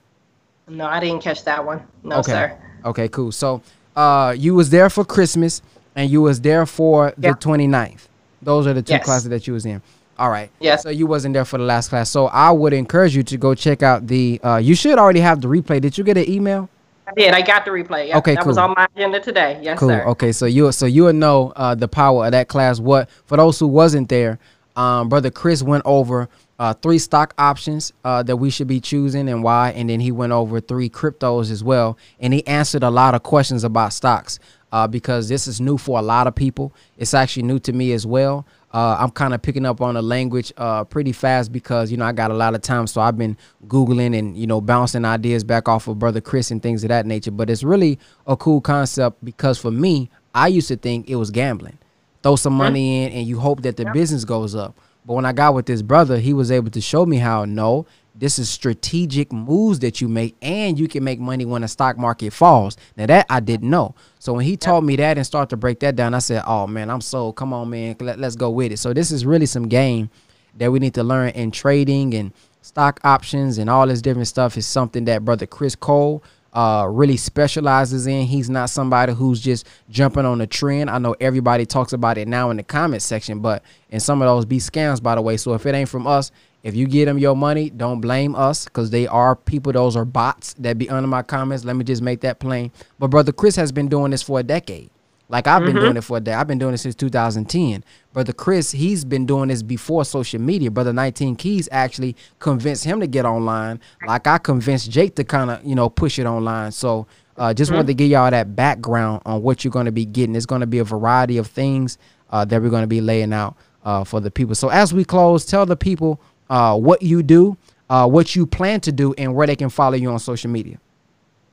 No, 0.68 0.86
I 0.86 1.00
didn't 1.00 1.22
catch 1.22 1.44
that 1.46 1.66
one. 1.66 1.86
No, 2.04 2.18
okay. 2.18 2.32
sir. 2.32 2.58
Okay, 2.86 3.08
cool. 3.10 3.32
So, 3.32 3.62
uh, 3.96 4.36
you 4.38 4.54
was 4.56 4.70
there 4.70 4.90
for 4.90 5.04
Christmas, 5.04 5.62
and 5.96 6.10
you 6.10 6.22
was 6.22 6.40
there 6.42 6.66
for 6.66 7.14
the 7.18 7.30
29th. 7.30 8.08
Those 8.42 8.68
are 8.68 8.74
the 8.74 8.82
two 8.82 8.94
yes. 8.94 9.06
classes 9.06 9.30
that 9.30 9.48
you 9.48 9.54
was 9.54 9.66
in. 9.66 9.82
All 10.18 10.30
right. 10.30 10.50
Yeah. 10.60 10.76
So 10.76 10.90
you 10.90 11.08
wasn't 11.08 11.34
there 11.34 11.46
for 11.46 11.58
the 11.58 11.64
last 11.64 11.90
class. 11.90 12.10
So 12.10 12.28
I 12.28 12.52
would 12.52 12.74
encourage 12.74 13.16
you 13.16 13.24
to 13.24 13.38
go 13.38 13.56
check 13.56 13.82
out 13.82 14.06
the. 14.08 14.40
Uh, 14.44 14.58
you 14.58 14.76
should 14.76 15.00
already 15.00 15.20
have 15.20 15.42
the 15.42 15.48
replay. 15.48 15.82
Did 15.82 15.98
you 15.98 16.04
get 16.04 16.18
an 16.18 16.30
email? 16.30 16.70
I 17.08 17.14
did. 17.14 17.34
I 17.34 17.42
got 17.42 17.66
the 17.66 17.72
replay. 17.72 18.10
Yep. 18.10 18.18
Okay, 18.18 18.36
that 18.36 18.44
cool. 18.44 18.50
was 18.50 18.58
on 18.58 18.74
my 18.78 18.88
agenda 18.96 19.20
today. 19.20 19.60
Yes, 19.62 19.80
cool. 19.80 19.90
sir. 19.90 20.04
Okay, 20.06 20.32
so 20.32 20.46
you 20.46 20.72
so 20.72 20.86
you 20.86 21.06
would 21.06 21.16
know 21.16 21.54
uh, 21.56 21.76
the 21.76 21.88
power 21.88 22.26
of 22.26 22.32
that 22.34 22.48
class. 22.48 22.80
What 22.80 23.10
for 23.26 23.38
those 23.38 23.60
who 23.60 23.68
wasn't 23.68 24.10
there, 24.10 24.38
um, 24.76 25.10
brother 25.10 25.32
Chris 25.32 25.64
went 25.64 25.84
over 25.86 26.30
uh, 26.62 26.76
three 26.76 27.00
stock 27.00 27.34
options 27.40 27.92
uh, 28.06 28.22
that 28.22 28.38
we 28.38 28.52
should 28.52 28.68
be 28.68 28.80
choosing 28.80 29.28
and 29.28 29.44
why, 29.44 29.72
and 29.72 29.90
then 29.90 30.00
he 30.00 30.12
went 30.12 30.32
over 30.32 30.62
three 30.62 30.92
cryptos 30.92 31.50
as 31.50 31.64
well, 31.64 31.98
and 32.20 32.36
he 32.36 32.46
answered 32.46 32.84
a 32.84 32.90
lot 32.92 33.16
of 33.16 33.24
questions 33.24 33.64
about 33.64 33.92
stocks 33.92 34.38
uh, 34.72 34.88
because 34.88 35.28
this 35.28 35.48
is 35.48 35.60
new 35.60 35.76
for 35.76 35.98
a 35.98 36.04
lot 36.04 36.28
of 36.28 36.36
people. 36.36 36.72
It's 37.00 37.16
actually 37.16 37.44
new 37.44 37.58
to 37.62 37.74
me 37.74 37.94
as 37.94 38.06
well. 38.06 38.46
Uh, 38.72 38.96
I'm 39.00 39.10
kind 39.10 39.34
of 39.34 39.42
picking 39.42 39.66
up 39.66 39.82
on 39.82 39.96
the 39.96 40.04
language 40.04 40.54
uh, 40.56 40.84
pretty 40.84 41.14
fast 41.14 41.52
because 41.52 41.90
you 41.90 41.98
know 41.98 42.06
I 42.06 42.12
got 42.12 42.30
a 42.30 42.36
lot 42.36 42.54
of 42.54 42.62
time, 42.62 42.86
so 42.86 43.02
I've 43.02 43.18
been 43.18 43.38
googling 43.66 44.16
and 44.16 44.38
you 44.38 44.46
know 44.46 44.62
bouncing 44.62 45.04
ideas 45.04 45.44
back 45.44 45.68
off 45.68 45.88
of 45.88 45.98
brother 45.98 46.22
Chris 46.22 46.52
and 46.52 46.62
things 46.62 46.84
of 46.84 46.90
that 46.90 47.08
nature. 47.08 47.32
But 47.32 47.50
it's 47.50 47.64
really 47.64 47.98
a 48.28 48.38
cool 48.38 48.62
concept 48.62 49.26
because 49.26 49.58
for 49.58 49.72
me, 49.72 50.12
I 50.36 50.50
used 50.50 50.68
to 50.68 50.76
think 50.76 51.10
it 51.10 51.16
was 51.16 51.32
gambling. 51.32 51.80
Throw 52.22 52.36
some 52.36 52.54
money 52.54 53.04
in 53.04 53.14
and 53.14 53.28
you 53.28 53.40
hope 53.40 53.64
that 53.64 53.78
the 53.78 53.86
business 53.86 54.26
goes 54.26 54.54
up. 54.54 54.76
But 55.06 55.14
when 55.16 55.26
I 55.26 55.34
got 55.34 55.54
with 55.54 55.66
this 55.66 55.82
brother, 55.82 56.18
he 56.18 56.34
was 56.34 56.52
able 56.52 56.70
to 56.72 56.82
show 56.82 57.06
me 57.06 57.18
how 57.18 57.46
no, 57.46 57.86
this 58.14 58.38
is 58.38 58.50
strategic 58.50 59.32
moves 59.32 59.80
that 59.80 60.02
you 60.02 60.08
make, 60.08 60.36
and 60.42 60.78
you 60.78 60.88
can 60.88 61.04
make 61.04 61.20
money 61.20 61.46
when 61.46 61.62
the 61.62 61.68
stock 61.68 61.98
market 61.98 62.34
falls. 62.34 62.78
Now 62.98 63.06
that 63.08 63.26
I 63.30 63.40
didn't 63.40 63.70
know. 63.70 63.96
So 64.20 64.34
when 64.34 64.46
he 64.46 64.58
taught 64.58 64.84
me 64.84 64.96
that 64.98 65.18
and 65.18 65.26
started 65.26 65.50
to 65.52 65.58
break 65.58 65.80
that 65.80 65.96
down, 65.96 66.14
I 66.14 66.20
said, 66.20 66.44
"Oh 66.46 66.68
man, 66.68 66.90
I'm 66.90 67.02
sold. 67.02 67.36
Come 67.36 67.54
on, 67.54 67.70
man, 67.70 67.96
Let, 68.00 68.20
let's 68.20 68.36
go 68.36 68.50
with 68.50 68.72
it." 68.72 68.78
So 68.78 68.94
this 68.94 69.12
is 69.12 69.26
really 69.26 69.46
some 69.46 69.68
game 69.68 70.10
that 70.58 70.72
we 70.72 70.80
need 70.80 70.94
to 70.96 71.04
learn 71.04 71.30
in 71.30 71.52
trading 71.52 72.14
and 72.14 72.34
stock 72.62 73.00
options 73.04 73.58
and 73.58 73.70
all 73.70 73.88
this 73.88 74.02
different 74.02 74.28
stuff. 74.28 74.58
Is 74.58 74.68
something 74.68 75.06
that 75.06 75.26
brother 75.26 75.46
Chris 75.46 75.76
Cole 75.76 76.24
uh, 76.54 76.88
really 76.90 77.18
specializes 77.18 78.08
in. 78.08 78.26
He's 78.26 78.50
not 78.50 78.70
somebody 78.70 79.14
who's 79.14 79.40
just 79.40 79.68
jumping 79.90 80.26
on 80.26 80.42
a 80.42 80.48
trend. 80.48 80.90
I 80.90 80.98
know 80.98 81.16
everybody 81.20 81.66
talks 81.66 81.94
about 81.94 82.18
it 82.18 82.28
now 82.28 82.50
in 82.50 82.58
the 82.58 82.64
comment 82.64 83.02
section, 83.02 83.40
but 83.40 83.64
and 83.90 84.02
some 84.02 84.22
of 84.22 84.28
those 84.28 84.46
be 84.46 84.58
scams, 84.58 85.02
by 85.02 85.16
the 85.16 85.22
way. 85.22 85.38
So 85.38 85.54
if 85.54 85.66
it 85.66 85.76
ain't 85.76 85.90
from 85.90 86.08
us, 86.08 86.32
if 86.64 86.76
you 86.76 86.88
get 86.88 87.06
them 87.06 87.18
your 87.18 87.36
money, 87.36 87.70
don't 87.70 88.02
blame 88.02 88.36
us 88.36 88.66
because 88.66 88.92
they 88.92 89.08
are 89.08 89.36
people. 89.36 89.72
Those 89.72 89.96
are 89.96 90.06
bots 90.06 90.54
that 90.56 90.78
be 90.78 90.90
under 90.90 91.08
my 91.08 91.24
comments. 91.24 91.66
Let 91.66 91.76
me 91.76 91.84
just 91.84 92.02
make 92.02 92.22
that 92.22 92.40
plain. 92.40 92.72
But 93.00 93.08
brother 93.08 93.32
Chris 93.32 93.56
has 93.56 93.72
been 93.72 93.88
doing 93.88 94.12
this 94.12 94.22
for 94.22 94.40
a 94.40 94.44
decade. 94.44 94.90
Like 95.32 95.48
I've 95.48 95.62
mm-hmm. 95.62 95.74
been 95.74 95.84
doing 95.84 95.98
it 95.98 96.04
for 96.04 96.18
a 96.18 96.20
day. 96.20 96.34
I've 96.34 96.48
been 96.48 96.60
doing 96.60 96.74
it 96.74 96.80
since 96.80 96.94
2010. 96.96 97.84
Brother 98.12 98.34
Chris, 98.34 98.72
he's 98.72 99.06
been 99.06 99.26
doing 99.26 99.48
this 99.48 99.64
before 99.64 100.04
social 100.04 100.42
media. 100.42 100.70
Brother 100.70 100.92
19 100.92 101.38
Keys 101.38 101.70
actually 101.72 102.18
convinced 102.40 102.84
him 102.84 103.00
to 103.00 103.08
get 103.08 103.26
online. 103.26 103.80
Like 104.06 104.28
I 104.28 104.38
convinced 104.38 104.92
Jake 104.92 105.16
to 105.16 105.24
kind 105.24 105.50
of, 105.50 105.64
you 105.64 105.74
know, 105.74 105.90
push 105.90 106.20
it 106.20 106.26
online. 106.26 106.74
So 106.74 107.08
uh, 107.38 107.54
just 107.54 107.70
mm-hmm. 107.70 107.78
wanted 107.78 107.88
to 107.88 107.94
give 107.94 108.12
y'all 108.12 108.30
that 108.30 108.58
background 108.58 109.22
on 109.26 109.42
what 109.42 109.64
you're 109.64 109.72
going 109.72 109.86
to 109.86 109.92
be 109.94 110.06
getting. 110.06 110.36
It's 110.36 110.46
going 110.46 110.62
to 110.62 110.68
be 110.68 110.80
a 110.80 110.84
variety 110.84 111.38
of 111.38 111.48
things 111.48 111.98
uh, 112.30 112.44
that 112.46 112.62
we're 112.62 112.70
going 112.70 112.84
to 112.84 112.88
be 112.88 113.00
laying 113.00 113.32
out 113.32 113.56
uh, 113.86 114.04
for 114.04 114.20
the 114.20 114.30
people. 114.30 114.54
So 114.54 114.68
as 114.68 114.94
we 114.94 115.06
close, 115.06 115.46
tell 115.46 115.66
the 115.66 115.78
people 115.78 116.22
uh, 116.50 116.78
what 116.78 117.02
you 117.02 117.24
do, 117.24 117.58
uh, 117.90 118.06
what 118.08 118.36
you 118.36 118.46
plan 118.46 118.82
to 118.82 118.92
do, 118.92 119.14
and 119.18 119.34
where 119.34 119.48
they 119.48 119.56
can 119.56 119.70
follow 119.70 119.96
you 119.96 120.12
on 120.12 120.20
social 120.20 120.52
media. 120.52 120.78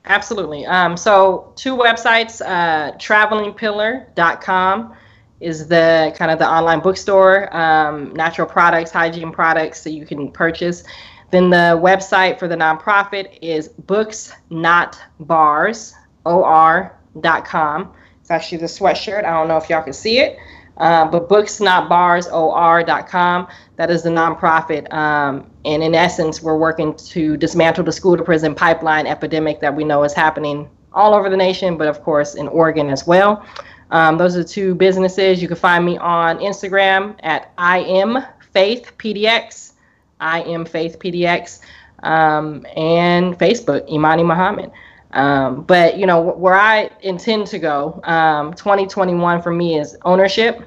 Absolutely. 0.05 0.65
Um, 0.65 0.97
so 0.97 1.51
two 1.55 1.75
websites, 1.75 2.41
uh, 2.41 2.93
travelingpillar.com 2.97 4.95
is 5.39 5.67
the 5.67 6.13
kind 6.17 6.31
of 6.31 6.39
the 6.39 6.49
online 6.49 6.79
bookstore, 6.81 7.55
um, 7.55 8.13
natural 8.13 8.47
products, 8.47 8.91
hygiene 8.91 9.31
products 9.31 9.83
that 9.83 9.91
you 9.91 10.05
can 10.05 10.31
purchase. 10.31 10.83
Then 11.31 11.49
the 11.49 11.79
website 11.81 12.39
for 12.39 12.47
the 12.47 12.55
nonprofit 12.55 13.37
is 13.41 13.67
books 13.67 14.33
not 14.49 14.99
bars, 15.19 15.93
or.com. 16.25 17.93
It's 18.21 18.31
actually 18.31 18.57
the 18.57 18.65
sweatshirt. 18.65 19.25
I 19.25 19.31
don't 19.31 19.47
know 19.47 19.57
if 19.57 19.69
y'all 19.69 19.83
can 19.83 19.93
see 19.93 20.19
it. 20.19 20.37
Uh, 20.79 21.05
but 21.05 21.27
books 21.27 21.59
not 21.59 21.89
bars 21.89 22.27
or.com 22.29 23.47
that 23.75 23.91
is 23.91 24.03
the 24.03 24.09
nonprofit 24.09 24.91
um, 24.93 25.49
and 25.65 25.83
in 25.83 25.93
essence 25.93 26.41
we're 26.41 26.57
working 26.57 26.95
to 26.95 27.35
dismantle 27.35 27.83
the 27.83 27.91
school 27.91 28.15
to 28.15 28.23
prison 28.23 28.55
pipeline 28.55 29.05
epidemic 29.05 29.59
that 29.59 29.75
we 29.75 29.83
know 29.83 30.03
is 30.03 30.13
happening 30.13 30.69
all 30.93 31.13
over 31.13 31.29
the 31.29 31.35
nation 31.35 31.77
but 31.77 31.87
of 31.87 32.01
course 32.01 32.35
in 32.35 32.47
oregon 32.47 32.89
as 32.89 33.05
well. 33.05 33.45
Um, 33.91 34.17
those 34.17 34.37
are 34.37 34.43
two 34.43 34.75
businesses. 34.75 35.41
You 35.41 35.47
can 35.47 35.57
find 35.57 35.85
me 35.85 35.97
on 35.97 36.37
instagram 36.37 37.15
at 37.23 37.51
i 37.57 37.79
am 37.79 38.23
faith 38.53 38.93
pdx 38.97 39.73
i 40.21 40.41
am 40.43 40.63
faith 40.63 40.97
pdx 40.99 41.59
um, 42.03 42.65
and 42.77 43.37
facebook 43.37 43.87
imani 43.89 44.23
muhammad 44.23 44.71
um, 45.11 45.63
but 45.63 45.97
you 45.97 46.05
know 46.05 46.21
where 46.21 46.55
I 46.55 46.89
intend 47.01 47.47
to 47.47 47.59
go, 47.59 47.99
um, 48.03 48.53
2021 48.53 49.41
for 49.41 49.51
me 49.51 49.79
is 49.79 49.97
ownership. 50.03 50.61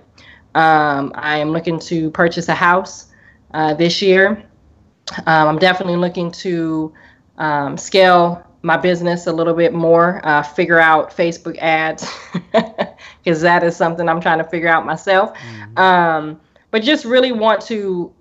Um, 0.55 1.13
I 1.15 1.39
am 1.39 1.51
looking 1.51 1.79
to 1.81 2.11
purchase 2.11 2.49
a 2.49 2.55
house 2.55 3.07
uh, 3.55 3.75
this 3.75 4.03
year. 4.03 4.45
Um, 5.27 5.49
I'm 5.49 5.59
definitely 5.59 5.97
looking 5.97 6.31
to 6.33 6.93
um, 7.39 7.77
scale 7.77 8.47
my 8.63 8.77
business 8.77 9.27
a 9.27 9.33
little 9.33 9.55
bit 9.55 9.73
more, 9.73 10.21
uh, 10.25 10.43
figure 10.43 10.79
out 10.79 11.11
Facebook 11.11 11.59
ads, 11.59 12.09
because 13.25 13.41
that 13.41 13.65
is 13.65 13.77
something 13.77 14.09
I'm 14.09 14.21
trying 14.21 14.39
to 14.39 14.45
figure 14.45 14.69
out 14.69 14.87
myself. 14.87 15.37
Mm-hmm. 15.37 15.79
Um, 15.79 16.41
but 16.71 16.83
just 16.83 17.05
really 17.05 17.33
want 17.33 17.61
to 17.63 18.13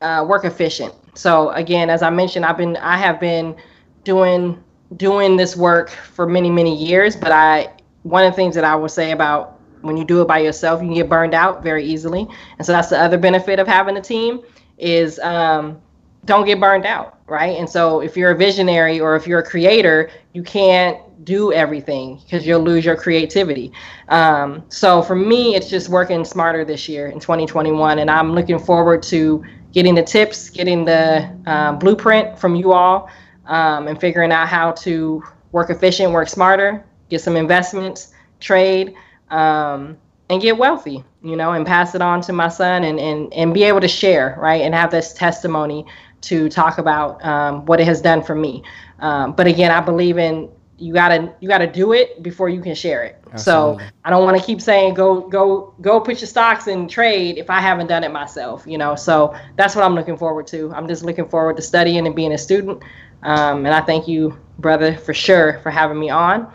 uh, 0.00 0.24
work 0.28 0.44
efficient. 0.44 0.94
So 1.14 1.50
again, 1.50 1.90
as 1.90 2.02
I 2.02 2.10
mentioned, 2.10 2.44
I've 2.44 2.56
been 2.56 2.76
I 2.76 2.96
have 2.96 3.20
been 3.20 3.56
doing 4.02 4.62
doing 4.96 5.36
this 5.36 5.56
work 5.56 5.90
for 5.90 6.26
many 6.26 6.50
many 6.50 6.76
years, 6.76 7.16
but 7.16 7.32
I 7.32 7.72
one 8.02 8.24
of 8.24 8.32
the 8.32 8.36
things 8.36 8.54
that 8.54 8.64
I 8.64 8.74
will 8.76 8.88
say 8.88 9.12
about 9.12 9.60
when 9.80 9.96
you 9.96 10.04
do 10.04 10.22
it 10.22 10.28
by 10.28 10.38
yourself, 10.38 10.80
you 10.80 10.88
can 10.88 10.94
get 10.94 11.08
burned 11.08 11.34
out 11.34 11.62
very 11.62 11.84
easily. 11.84 12.26
And 12.58 12.66
so 12.66 12.72
that's 12.72 12.88
the 12.88 12.98
other 12.98 13.18
benefit 13.18 13.58
of 13.58 13.66
having 13.66 13.96
a 13.96 14.00
team 14.00 14.40
is 14.78 15.18
um, 15.18 15.80
don't 16.24 16.46
get 16.46 16.58
burned 16.58 16.86
out, 16.86 17.18
right? 17.26 17.58
And 17.58 17.68
so 17.68 18.00
if 18.00 18.16
you're 18.16 18.30
a 18.30 18.36
visionary 18.36 18.98
or 18.98 19.14
if 19.14 19.26
you're 19.26 19.40
a 19.40 19.44
creator, 19.44 20.10
you 20.32 20.42
can't 20.42 20.98
do 21.24 21.52
everything 21.52 22.20
because 22.24 22.46
you'll 22.46 22.62
lose 22.62 22.84
your 22.84 22.96
creativity. 22.96 23.72
Um, 24.08 24.62
so 24.68 25.02
for 25.02 25.14
me, 25.14 25.54
it's 25.54 25.68
just 25.68 25.88
working 25.88 26.24
smarter 26.24 26.64
this 26.64 26.88
year 26.88 27.08
in 27.08 27.20
2021, 27.20 27.98
and 27.98 28.10
I'm 28.10 28.32
looking 28.32 28.58
forward 28.58 29.02
to 29.04 29.44
getting 29.72 29.94
the 29.94 30.02
tips, 30.02 30.50
getting 30.50 30.84
the 30.84 31.30
uh, 31.46 31.72
blueprint 31.72 32.38
from 32.38 32.54
you 32.54 32.72
all, 32.72 33.10
um, 33.46 33.88
and 33.88 34.00
figuring 34.00 34.32
out 34.32 34.48
how 34.48 34.72
to 34.72 35.22
work 35.52 35.70
efficient, 35.70 36.12
work 36.12 36.28
smarter, 36.28 36.84
get 37.10 37.20
some 37.20 37.36
investments, 37.36 38.12
trade, 38.40 38.94
um, 39.30 39.96
and 40.30 40.40
get 40.40 40.56
wealthy, 40.56 41.04
you 41.22 41.36
know, 41.36 41.52
and 41.52 41.66
pass 41.66 41.94
it 41.94 42.02
on 42.02 42.20
to 42.22 42.32
my 42.32 42.48
son 42.48 42.84
and, 42.84 42.98
and, 42.98 43.32
and 43.34 43.54
be 43.54 43.62
able 43.62 43.80
to 43.80 43.88
share, 43.88 44.36
right, 44.40 44.62
and 44.62 44.74
have 44.74 44.90
this 44.90 45.12
testimony 45.12 45.84
to 46.22 46.48
talk 46.48 46.78
about 46.78 47.22
um, 47.24 47.66
what 47.66 47.80
it 47.80 47.84
has 47.86 48.00
done 48.00 48.22
for 48.22 48.34
me. 48.34 48.62
Um, 49.00 49.32
but 49.32 49.46
again, 49.46 49.70
I 49.70 49.80
believe 49.80 50.18
in 50.18 50.48
you 50.76 50.92
gotta 50.92 51.32
you 51.40 51.48
gotta 51.48 51.66
do 51.66 51.92
it 51.92 52.22
before 52.22 52.48
you 52.48 52.60
can 52.60 52.74
share 52.74 53.04
it. 53.04 53.22
Absolutely. 53.32 53.84
So 53.84 53.90
I 54.04 54.10
don't 54.10 54.24
want 54.24 54.38
to 54.38 54.44
keep 54.44 54.60
saying 54.60 54.94
go 54.94 55.20
go 55.20 55.74
go 55.80 56.00
put 56.00 56.20
your 56.20 56.28
stocks 56.28 56.66
in 56.66 56.88
trade 56.88 57.38
if 57.38 57.48
I 57.48 57.60
haven't 57.60 57.86
done 57.86 58.02
it 58.02 58.12
myself. 58.12 58.64
You 58.66 58.78
know, 58.78 58.94
so 58.94 59.34
that's 59.56 59.74
what 59.76 59.84
I'm 59.84 59.94
looking 59.94 60.16
forward 60.16 60.46
to. 60.48 60.72
I'm 60.74 60.88
just 60.88 61.04
looking 61.04 61.28
forward 61.28 61.56
to 61.56 61.62
studying 61.62 62.06
and 62.06 62.16
being 62.16 62.32
a 62.32 62.38
student. 62.38 62.82
Um, 63.24 63.64
and 63.64 63.74
I 63.74 63.80
thank 63.80 64.06
you, 64.06 64.38
brother, 64.58 64.96
for 64.96 65.14
sure 65.14 65.58
for 65.62 65.70
having 65.70 65.98
me 65.98 66.10
on. 66.10 66.52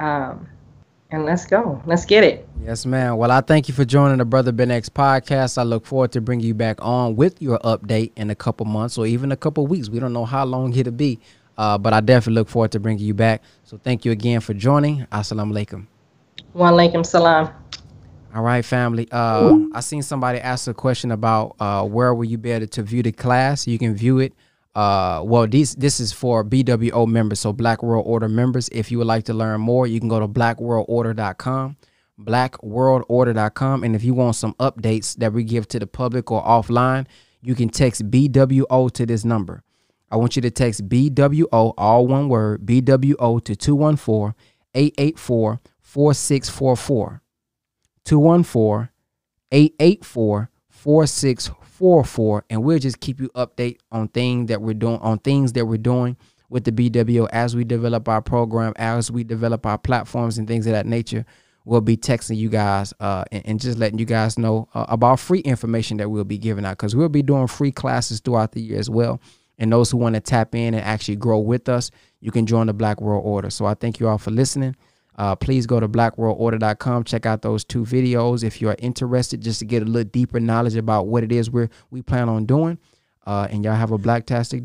Um, 0.00 0.48
and 1.10 1.24
let's 1.24 1.46
go. 1.46 1.80
Let's 1.86 2.04
get 2.04 2.24
it. 2.24 2.48
Yes, 2.64 2.84
ma'am. 2.84 3.16
Well, 3.16 3.30
I 3.30 3.40
thank 3.40 3.68
you 3.68 3.74
for 3.74 3.84
joining 3.84 4.18
the 4.18 4.24
Brother 4.24 4.50
Ben 4.50 4.70
X 4.70 4.88
podcast. 4.88 5.56
I 5.56 5.62
look 5.62 5.86
forward 5.86 6.10
to 6.12 6.20
bringing 6.20 6.46
you 6.46 6.54
back 6.54 6.78
on 6.84 7.14
with 7.14 7.40
your 7.40 7.58
update 7.60 8.12
in 8.16 8.30
a 8.30 8.34
couple 8.34 8.66
months 8.66 8.98
or 8.98 9.06
even 9.06 9.30
a 9.30 9.36
couple 9.36 9.66
weeks. 9.66 9.88
We 9.88 10.00
don't 10.00 10.12
know 10.12 10.24
how 10.24 10.44
long 10.44 10.74
it'll 10.74 10.92
be, 10.92 11.20
uh, 11.56 11.78
but 11.78 11.92
I 11.92 12.00
definitely 12.00 12.40
look 12.40 12.48
forward 12.48 12.72
to 12.72 12.80
bringing 12.80 13.06
you 13.06 13.14
back. 13.14 13.42
So 13.64 13.78
thank 13.78 14.04
you 14.04 14.10
again 14.10 14.40
for 14.40 14.52
joining. 14.52 15.06
Assalamu 15.12 15.52
alaikum. 15.52 15.86
Wa 16.54 16.72
alaikum 16.72 17.06
salam. 17.06 17.50
All 18.34 18.42
right, 18.42 18.64
family. 18.64 19.06
Uh, 19.12 19.58
I 19.72 19.80
seen 19.80 20.02
somebody 20.02 20.40
ask 20.40 20.66
a 20.66 20.74
question 20.74 21.12
about 21.12 21.56
uh, 21.60 21.84
where 21.84 22.14
will 22.14 22.24
you 22.24 22.36
be 22.36 22.50
able 22.50 22.66
to 22.66 22.82
view 22.82 23.02
the 23.02 23.12
class. 23.12 23.66
You 23.66 23.78
can 23.78 23.94
view 23.94 24.18
it 24.18 24.34
uh, 24.76 25.22
well, 25.24 25.46
these 25.46 25.74
this 25.74 26.00
is 26.00 26.12
for 26.12 26.44
BWO 26.44 27.08
members, 27.08 27.40
so 27.40 27.50
Black 27.50 27.82
World 27.82 28.04
Order 28.06 28.28
members. 28.28 28.68
If 28.68 28.90
you 28.90 28.98
would 28.98 29.06
like 29.06 29.24
to 29.24 29.32
learn 29.32 29.62
more, 29.62 29.86
you 29.86 29.98
can 29.98 30.10
go 30.10 30.20
to 30.20 30.28
blackworldorder.com, 30.28 31.78
blackworldorder.com, 32.20 33.84
and 33.84 33.96
if 33.96 34.04
you 34.04 34.12
want 34.12 34.36
some 34.36 34.52
updates 34.60 35.16
that 35.16 35.32
we 35.32 35.44
give 35.44 35.66
to 35.68 35.78
the 35.78 35.86
public 35.86 36.30
or 36.30 36.44
offline, 36.44 37.06
you 37.40 37.54
can 37.54 37.70
text 37.70 38.10
BWO 38.10 38.90
to 38.92 39.06
this 39.06 39.24
number. 39.24 39.62
I 40.10 40.16
want 40.16 40.36
you 40.36 40.42
to 40.42 40.50
text 40.50 40.86
BWO, 40.90 41.72
all 41.78 42.06
one 42.06 42.28
word, 42.28 42.66
BWO 42.66 43.42
to 43.44 43.56
214 43.56 44.34
884 44.74 45.60
4644. 45.80 47.22
214 48.04 48.90
884 49.52 50.50
4644 50.68 51.65
four 51.76 52.04
four, 52.04 52.44
and 52.48 52.62
we'll 52.62 52.78
just 52.78 53.00
keep 53.00 53.20
you 53.20 53.28
update 53.30 53.78
on 53.92 54.08
things 54.08 54.48
that 54.48 54.62
we're 54.62 54.74
doing 54.74 54.98
on 55.00 55.18
things 55.18 55.52
that 55.52 55.66
we're 55.66 55.76
doing 55.76 56.16
with 56.48 56.64
the 56.64 56.72
BWO 56.72 57.28
as 57.32 57.54
we 57.54 57.64
develop 57.64 58.08
our 58.08 58.22
program, 58.22 58.72
as 58.76 59.10
we 59.10 59.24
develop 59.24 59.66
our 59.66 59.76
platforms 59.76 60.38
and 60.38 60.48
things 60.48 60.66
of 60.66 60.72
that 60.72 60.86
nature. 60.86 61.26
We'll 61.64 61.80
be 61.80 61.96
texting 61.96 62.36
you 62.36 62.48
guys 62.48 62.94
uh, 63.00 63.24
and, 63.32 63.42
and, 63.44 63.60
just 63.60 63.76
letting 63.76 63.98
you 63.98 64.04
guys 64.04 64.38
know 64.38 64.68
uh, 64.72 64.86
about 64.88 65.18
free 65.18 65.40
information 65.40 65.96
that 65.96 66.08
we'll 66.08 66.22
be 66.22 66.38
giving 66.38 66.64
out 66.64 66.78
because 66.78 66.94
we'll 66.94 67.08
be 67.08 67.22
doing 67.22 67.48
free 67.48 67.72
classes 67.72 68.20
throughout 68.20 68.52
the 68.52 68.60
year 68.60 68.78
as 68.78 68.88
well. 68.88 69.20
And 69.58 69.72
those 69.72 69.90
who 69.90 69.96
want 69.96 70.14
to 70.14 70.20
tap 70.20 70.54
in 70.54 70.74
and 70.74 70.84
actually 70.84 71.16
grow 71.16 71.40
with 71.40 71.68
us, 71.68 71.90
you 72.20 72.30
can 72.30 72.46
join 72.46 72.68
the 72.68 72.72
Black 72.72 73.00
World 73.00 73.24
Order. 73.26 73.50
So 73.50 73.66
I 73.66 73.74
thank 73.74 73.98
you 73.98 74.06
all 74.06 74.18
for 74.18 74.30
listening. 74.30 74.76
Uh, 75.16 75.34
please 75.34 75.66
go 75.66 75.80
to 75.80 75.88
blackworldorder.com. 75.88 77.04
Check 77.04 77.26
out 77.26 77.42
those 77.42 77.64
two 77.64 77.84
videos 77.84 78.44
if 78.44 78.60
you 78.60 78.68
are 78.68 78.76
interested, 78.78 79.40
just 79.40 79.58
to 79.60 79.64
get 79.64 79.82
a 79.82 79.86
little 79.86 80.08
deeper 80.08 80.40
knowledge 80.40 80.76
about 80.76 81.06
what 81.06 81.24
it 81.24 81.32
is 81.32 81.50
we 81.50 81.68
we 81.90 82.02
plan 82.02 82.28
on 82.28 82.44
doing. 82.46 82.78
Uh, 83.26 83.48
and 83.50 83.64
y'all 83.64 83.74
have 83.74 83.90
a 83.90 83.98
blacktastic 83.98 84.62
day. 84.62 84.64